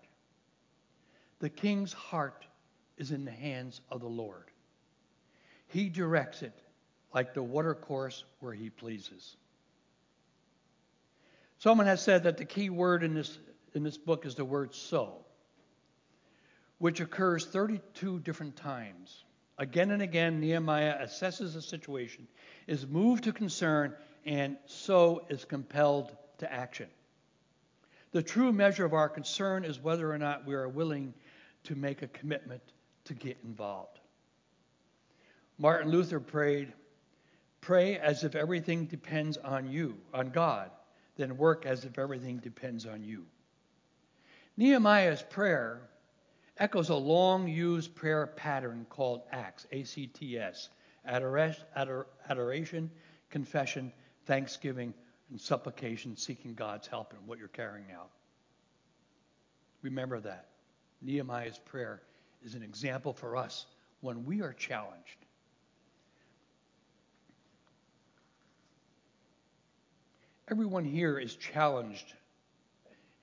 The 1.40 1.48
king's 1.48 1.92
heart 1.92 2.46
is 2.96 3.11
in 3.11 3.24
the 3.24 3.31
hands 3.31 3.81
of 3.90 4.00
the 4.00 4.09
Lord. 4.09 4.44
He 5.68 5.88
directs 5.88 6.42
it 6.42 6.53
like 7.14 7.35
the 7.35 7.42
watercourse 7.42 8.24
where 8.40 8.53
he 8.53 8.70
pleases. 8.70 9.37
Someone 11.59 11.87
has 11.87 12.03
said 12.03 12.24
that 12.24 12.37
the 12.37 12.44
key 12.44 12.70
word 12.70 13.03
in 13.03 13.14
this, 13.14 13.38
in 13.74 13.83
this 13.83 13.98
book 13.98 14.26
is 14.26 14.35
the 14.35 14.44
word 14.44 14.74
so, 14.74 15.24
which 16.79 17.00
occurs 17.00 17.46
32 17.46 18.20
different 18.20 18.57
times. 18.57 19.24
Again 19.59 19.90
and 19.90 20.00
again, 20.03 20.40
Nehemiah 20.40 21.05
assesses 21.05 21.53
the 21.55 21.62
situation, 21.62 22.26
is 22.66 22.87
moved 22.87 23.24
to 23.24 23.33
concern, 23.33 23.94
and 24.24 24.57
so 24.66 25.26
is 25.29 25.44
compelled 25.44 26.16
to 26.38 26.50
action. 26.50 26.88
The 28.12 28.22
true 28.22 28.53
measure 28.53 28.85
of 28.85 28.94
our 28.94 29.09
concern 29.09 29.64
is 29.64 29.79
whether 29.79 30.11
or 30.11 30.18
not 30.18 30.46
we 30.46 30.55
are 30.55 30.68
willing 30.68 31.14
to 31.64 31.75
make 31.75 32.03
a 32.03 32.09
commitment 32.09 32.62
to 33.05 33.14
get 33.14 33.38
involved. 33.44 34.01
Martin 35.59 35.90
Luther 35.90 36.20
prayed, 36.20 36.73
Pray 37.61 37.99
as 37.99 38.25
if 38.25 38.35
everything 38.35 38.87
depends 38.87 39.37
on 39.37 39.70
you, 39.70 39.99
on 40.14 40.31
God, 40.31 40.70
then 41.16 41.37
work 41.37 41.66
as 41.66 41.85
if 41.85 41.99
everything 41.99 42.38
depends 42.38 42.87
on 42.87 43.05
you. 43.05 43.27
Nehemiah's 44.57 45.23
prayer 45.23 45.83
echoes 46.57 46.88
a 46.88 46.94
long 46.94 47.49
used 47.49 47.94
prayer 47.94 48.27
pattern 48.27 48.87
called 48.88 49.23
ACTS, 49.33 49.66
A 49.73 49.85
C 49.85 50.07
T 50.07 50.38
S, 50.38 50.70
adoration, 51.07 52.90
confession, 53.31 53.92
thanksgiving, 54.25 54.94
and 55.31 55.40
supplication, 55.40 56.16
seeking 56.16 56.55
God's 56.55 56.87
help 56.87 57.12
in 57.12 57.27
what 57.27 57.38
you're 57.38 57.49
carrying 57.49 57.92
out. 57.92 58.11
Remember 59.83 60.20
that. 60.20 60.49
Nehemiah's 61.03 61.59
prayer 61.59 62.03
is 62.45 62.55
an 62.55 62.63
example 62.63 63.13
for 63.13 63.37
us 63.37 63.67
when 64.01 64.25
we 64.25 64.43
are 64.43 64.53
challenged 64.53 65.27
Everyone 70.51 70.85
here 70.85 71.17
is 71.17 71.37
challenged, 71.37 72.13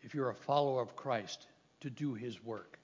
if 0.02 0.16
you're 0.16 0.30
a 0.30 0.36
follower 0.36 0.82
of 0.82 0.96
Christ, 0.96 1.46
to 1.82 1.90
do 1.90 2.14
his 2.14 2.42
work. 2.42 2.80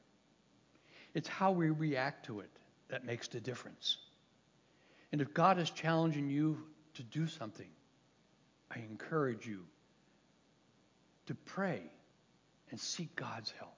It's 1.14 1.30
how 1.30 1.54
we 1.54 1.70
react 1.70 2.26
to 2.26 2.42
it 2.42 2.50
that 2.90 3.06
makes 3.06 3.30
the 3.30 3.40
difference. 3.40 3.98
And 5.14 5.22
if 5.22 5.34
God 5.34 5.60
is 5.60 5.70
challenging 5.70 6.30
you 6.30 6.62
to 6.96 7.04
do 7.04 7.26
something, 7.26 7.70
I 8.70 8.80
encourage 8.80 9.48
you 9.48 9.62
to 11.28 11.36
pray 11.36 11.82
and 12.70 12.78
seek 12.78 13.16
God's 13.16 13.52
help. 13.52 13.78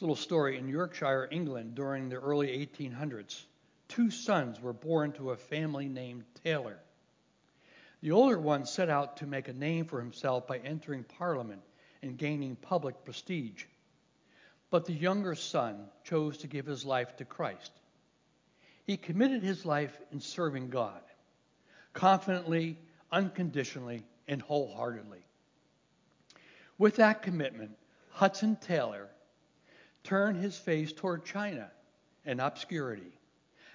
Little 0.00 0.16
story 0.16 0.56
in 0.56 0.66
Yorkshire, 0.66 1.28
England, 1.30 1.74
during 1.74 2.08
the 2.08 2.16
early 2.16 2.48
1800s, 2.66 3.44
two 3.88 4.10
sons 4.10 4.58
were 4.58 4.72
born 4.72 5.12
to 5.12 5.32
a 5.32 5.36
family 5.36 5.88
named 5.88 6.24
Taylor. 6.42 6.78
The 8.00 8.12
older 8.12 8.38
one 8.38 8.64
set 8.64 8.88
out 8.88 9.18
to 9.18 9.26
make 9.26 9.48
a 9.48 9.52
name 9.52 9.84
for 9.84 10.00
himself 10.00 10.46
by 10.46 10.58
entering 10.58 11.04
Parliament 11.04 11.60
and 12.02 12.16
gaining 12.16 12.56
public 12.56 13.04
prestige. 13.04 13.64
But 14.70 14.86
the 14.86 14.94
younger 14.94 15.34
son 15.34 15.84
chose 16.04 16.38
to 16.38 16.46
give 16.46 16.64
his 16.64 16.86
life 16.86 17.16
to 17.16 17.26
Christ. 17.26 17.72
He 18.86 18.96
committed 18.96 19.42
his 19.42 19.66
life 19.66 20.00
in 20.12 20.20
serving 20.20 20.70
God, 20.70 21.02
confidently, 21.92 22.78
unconditionally, 23.12 24.04
and 24.26 24.40
wholeheartedly. 24.40 25.20
With 26.78 26.96
that 26.96 27.20
commitment, 27.20 27.76
Hudson 28.12 28.56
Taylor 28.56 29.10
turned 30.04 30.36
his 30.36 30.56
face 30.56 30.92
toward 30.92 31.24
China 31.24 31.70
and 32.24 32.40
obscurity. 32.40 33.12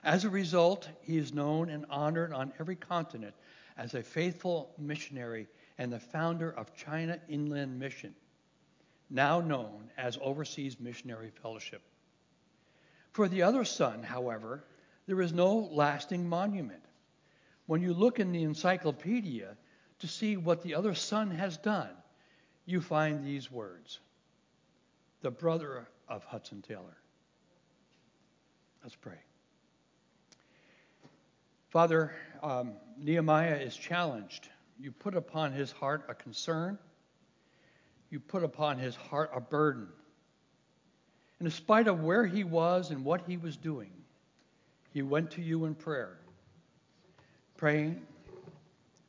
As 0.03 0.23
a 0.23 0.29
result, 0.29 0.87
he 1.01 1.17
is 1.17 1.33
known 1.33 1.69
and 1.69 1.85
honored 1.89 2.33
on 2.33 2.53
every 2.59 2.75
continent 2.75 3.33
as 3.77 3.93
a 3.93 4.03
faithful 4.03 4.71
missionary 4.77 5.47
and 5.77 5.91
the 5.91 5.99
founder 5.99 6.51
of 6.51 6.75
China 6.75 7.19
Inland 7.27 7.79
Mission, 7.79 8.15
now 9.09 9.41
known 9.41 9.89
as 9.97 10.17
Overseas 10.21 10.79
Missionary 10.79 11.31
Fellowship. 11.41 11.81
For 13.11 13.27
the 13.27 13.41
other 13.41 13.65
son, 13.65 14.03
however, 14.03 14.63
there 15.07 15.21
is 15.21 15.33
no 15.33 15.69
lasting 15.71 16.27
monument. 16.27 16.83
When 17.65 17.81
you 17.81 17.93
look 17.93 18.19
in 18.19 18.31
the 18.31 18.43
encyclopedia 18.43 19.55
to 19.99 20.07
see 20.07 20.37
what 20.37 20.61
the 20.61 20.75
other 20.75 20.93
son 20.93 21.31
has 21.31 21.57
done, 21.57 21.89
you 22.65 22.81
find 22.81 23.25
these 23.25 23.51
words 23.51 23.99
the 25.21 25.31
brother 25.31 25.87
of 26.07 26.23
Hudson 26.25 26.61
Taylor. 26.61 26.97
Let's 28.83 28.95
pray. 28.95 29.17
Father, 31.69 32.13
um, 32.43 32.73
Nehemiah 32.97 33.55
is 33.57 33.75
challenged. 33.75 34.47
You 34.79 34.91
put 34.91 35.15
upon 35.15 35.51
his 35.51 35.71
heart 35.71 36.05
a 36.09 36.13
concern. 36.13 36.77
you 38.09 38.19
put 38.19 38.43
upon 38.43 38.77
his 38.77 38.95
heart 38.95 39.31
a 39.33 39.41
burden. 39.41 39.87
And 41.39 41.47
in 41.47 41.51
spite 41.51 41.87
of 41.87 42.01
where 42.01 42.25
he 42.25 42.43
was 42.43 42.91
and 42.91 43.03
what 43.03 43.21
he 43.27 43.37
was 43.37 43.57
doing, 43.57 43.91
he 44.93 45.01
went 45.01 45.31
to 45.31 45.41
you 45.41 45.65
in 45.65 45.75
prayer, 45.75 46.17
praying, 47.57 48.01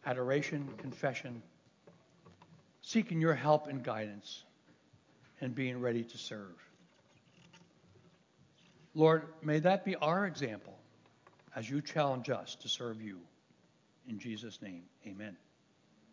adoration, 0.04 0.68
confession, 0.78 1.42
seeking 2.80 3.20
your 3.20 3.34
help 3.34 3.68
and 3.68 3.82
guidance, 3.84 4.42
and 5.40 5.54
being 5.54 5.80
ready 5.80 6.02
to 6.02 6.18
serve. 6.18 6.56
Lord, 8.96 9.24
may 9.42 9.58
that 9.58 9.84
be 9.84 9.94
our 9.96 10.26
example 10.26 10.72
as 11.54 11.68
you 11.68 11.82
challenge 11.82 12.30
us 12.30 12.56
to 12.62 12.68
serve 12.68 13.02
you. 13.02 13.18
In 14.08 14.18
Jesus' 14.18 14.62
name, 14.62 14.84
amen. 15.06 15.36